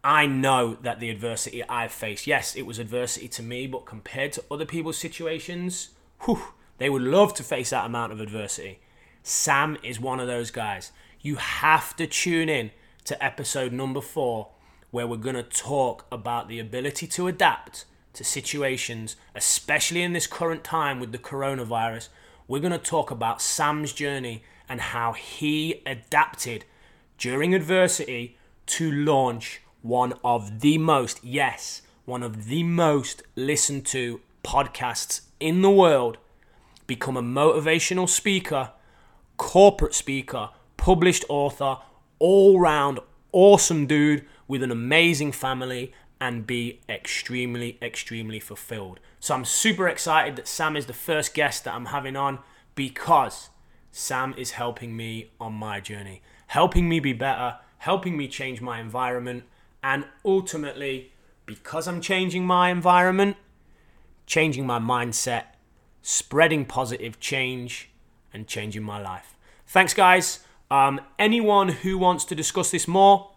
I 0.04 0.26
know 0.26 0.78
that 0.82 1.00
the 1.00 1.10
adversity 1.10 1.64
I've 1.68 1.92
faced, 1.92 2.28
yes, 2.28 2.56
it 2.56 2.66
was 2.66 2.80
adversity 2.80 3.28
to 3.30 3.44
me, 3.44 3.68
but 3.68 3.86
compared 3.86 4.32
to 4.34 4.44
other 4.50 4.66
people's 4.66 4.98
situations, 4.98 5.90
whew, 6.24 6.42
they 6.78 6.90
would 6.90 7.02
love 7.02 7.34
to 7.36 7.44
face 7.44 7.72
that 7.72 7.86
amount 7.86 8.14
of 8.14 8.22
adversity. 8.22 8.80
Sam 9.24 9.78
is 9.84 10.00
one 10.00 10.20
of 10.20 10.28
those 10.28 10.52
guys. 10.52 10.92
You 11.20 11.36
have 11.36 11.96
to 11.98 12.08
tune 12.08 12.48
in 12.48 12.72
to 13.06 13.22
episode 13.24 13.74
number 13.74 14.02
four, 14.02 14.50
where 14.92 15.08
we're 15.08 15.18
going 15.18 15.36
to 15.36 15.44
talk 15.44 16.06
about 16.12 16.48
the 16.48 16.60
ability 16.60 17.08
to 17.08 17.28
adapt 17.28 17.86
to 18.14 18.24
situations, 18.24 19.16
especially 19.36 20.02
in 20.02 20.14
this 20.14 20.28
current 20.28 20.64
time 20.64 21.00
with 21.00 21.12
the 21.12 21.18
coronavirus. 21.18 22.10
We're 22.48 22.62
going 22.62 22.72
to 22.72 22.78
talk 22.78 23.12
about 23.12 23.42
Sam's 23.42 23.92
journey 23.92 24.44
and 24.70 24.80
how 24.80 25.14
he 25.14 25.82
adapted 25.86 26.66
during 27.18 27.54
adversity 27.54 28.38
to 28.68 28.92
launch 28.92 29.62
one 29.82 30.14
of 30.24 30.62
the 30.62 30.78
most, 30.78 31.24
yes, 31.24 31.82
one 32.06 32.24
of 32.24 32.46
the 32.46 32.64
most 32.64 33.24
listened 33.36 33.86
to 33.88 34.22
podcasts 34.44 35.22
in 35.40 35.62
the 35.62 35.70
world, 35.70 36.18
become 36.88 37.18
a 37.18 37.22
motivational 37.22 38.08
speaker, 38.08 38.72
corporate 39.36 39.94
speaker, 39.94 40.50
published 40.78 41.26
author, 41.30 41.78
all 42.20 42.60
round 42.60 43.00
awesome 43.32 43.86
dude 43.86 44.26
with 44.48 44.64
an 44.64 44.72
amazing 44.72 45.32
family 45.32 45.94
and 46.20 46.48
be 46.48 46.80
extremely, 46.90 47.78
extremely 47.82 48.40
fulfilled. 48.40 49.00
So 49.20 49.36
I'm 49.36 49.46
super 49.46 49.88
excited 49.88 50.36
that 50.38 50.48
Sam 50.48 50.76
is 50.76 50.86
the 50.86 50.94
first 50.94 51.34
guest 51.34 51.64
that 51.66 51.76
I'm 51.76 51.88
having 51.88 52.16
on 52.16 52.40
because 52.74 53.50
Sam 53.92 54.34
is 54.38 54.52
helping 54.52 54.96
me 54.96 55.32
on 55.40 55.54
my 55.54 55.80
journey, 55.80 56.22
helping 56.48 56.88
me 56.90 57.00
be 57.00 57.14
better, 57.14 57.58
helping 57.80 58.18
me 58.18 58.28
change 58.28 58.62
my 58.62 58.80
environment, 58.80 59.44
and 59.88 60.04
ultimately, 60.26 61.14
because 61.46 61.88
I'm 61.88 62.02
changing 62.02 62.46
my 62.46 62.72
environment, 62.72 63.38
changing 64.26 64.68
my 64.68 64.80
mindset, 64.80 65.44
spreading 66.02 66.66
positive 66.66 67.22
change, 67.22 67.90
and 68.34 68.48
changing 68.48 68.84
my 68.84 69.02
life. 69.02 69.38
Thanks, 69.66 69.94
guys. 69.94 70.40
Um, 70.70 71.00
anyone 71.18 71.70
who 71.70 71.98
wants 71.98 72.26
to 72.26 72.36
discuss 72.36 72.70
this 72.70 72.86
more, 72.86 73.32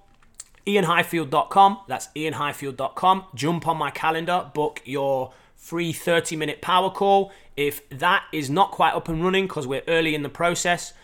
iainhighfield.com. 0.66 1.82
That's 1.86 2.08
iainhighfield.com. 2.16 3.26
Jump 3.36 3.68
on 3.68 3.76
my 3.76 3.92
calendar, 3.92 4.50
book 4.52 4.82
your 4.84 5.32
free 5.54 5.92
30 5.92 6.34
minute 6.34 6.60
power 6.60 6.90
call. 6.90 7.30
If 7.56 7.88
that 7.90 8.24
is 8.32 8.50
not 8.50 8.72
quite 8.72 8.94
up 8.94 9.08
and 9.08 9.22
running 9.22 9.46
because 9.46 9.68
we're 9.68 9.84
early 9.86 10.16
in 10.16 10.24
the 10.24 10.28
process, 10.28 10.94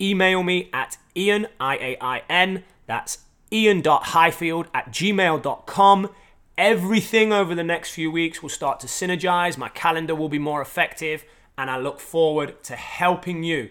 email 0.00 0.42
me 0.42 0.70
at 0.72 0.98
iain, 1.14 1.46
I 1.60 1.76
A 1.76 1.98
I 2.00 2.22
N, 2.28 2.64
that's 2.86 3.18
iain.highfield 3.52 4.66
at 4.74 4.90
gmail.com. 4.90 6.10
Everything 6.56 7.32
over 7.32 7.54
the 7.54 7.62
next 7.62 7.90
few 7.90 8.10
weeks 8.10 8.42
will 8.42 8.48
start 8.48 8.80
to 8.80 8.86
synergize. 8.86 9.56
My 9.56 9.68
calendar 9.68 10.14
will 10.14 10.28
be 10.28 10.38
more 10.38 10.60
effective, 10.60 11.24
and 11.56 11.70
I 11.70 11.78
look 11.78 12.00
forward 12.00 12.62
to 12.64 12.74
helping 12.74 13.44
you 13.44 13.70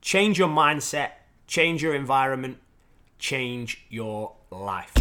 change 0.00 0.38
your 0.38 0.48
mindset, 0.48 1.10
change 1.46 1.82
your 1.82 1.94
environment, 1.94 2.58
change 3.18 3.84
your 3.88 4.32
life. 4.50 4.92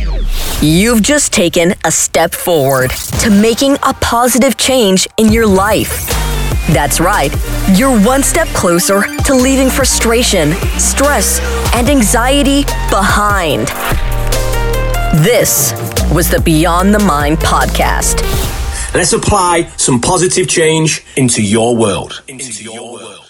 You've 0.61 1.01
just 1.01 1.33
taken 1.33 1.73
a 1.85 1.91
step 1.91 2.33
forward 2.33 2.91
to 3.21 3.29
making 3.29 3.73
a 3.83 3.93
positive 3.93 4.57
change 4.57 5.07
in 5.17 5.31
your 5.31 5.45
life. 5.45 6.36
That's 6.73 6.99
right, 6.99 7.33
you're 7.75 7.97
one 8.01 8.23
step 8.23 8.47
closer 8.49 9.01
to 9.25 9.33
leaving 9.33 9.69
frustration, 9.69 10.51
stress, 10.77 11.39
and 11.73 11.89
anxiety 11.89 12.63
behind. 12.89 13.67
This 15.23 15.71
was 16.13 16.29
the 16.29 16.41
Beyond 16.41 16.93
the 16.93 16.99
Mind 16.99 17.37
podcast. 17.37 18.21
Let's 18.93 19.13
apply 19.13 19.71
some 19.77 20.01
positive 20.01 20.47
change 20.49 21.05
into 21.15 21.41
your 21.41 21.75
world. 21.75 22.21
Into 22.27 22.63
your 22.63 22.91
world. 22.93 23.26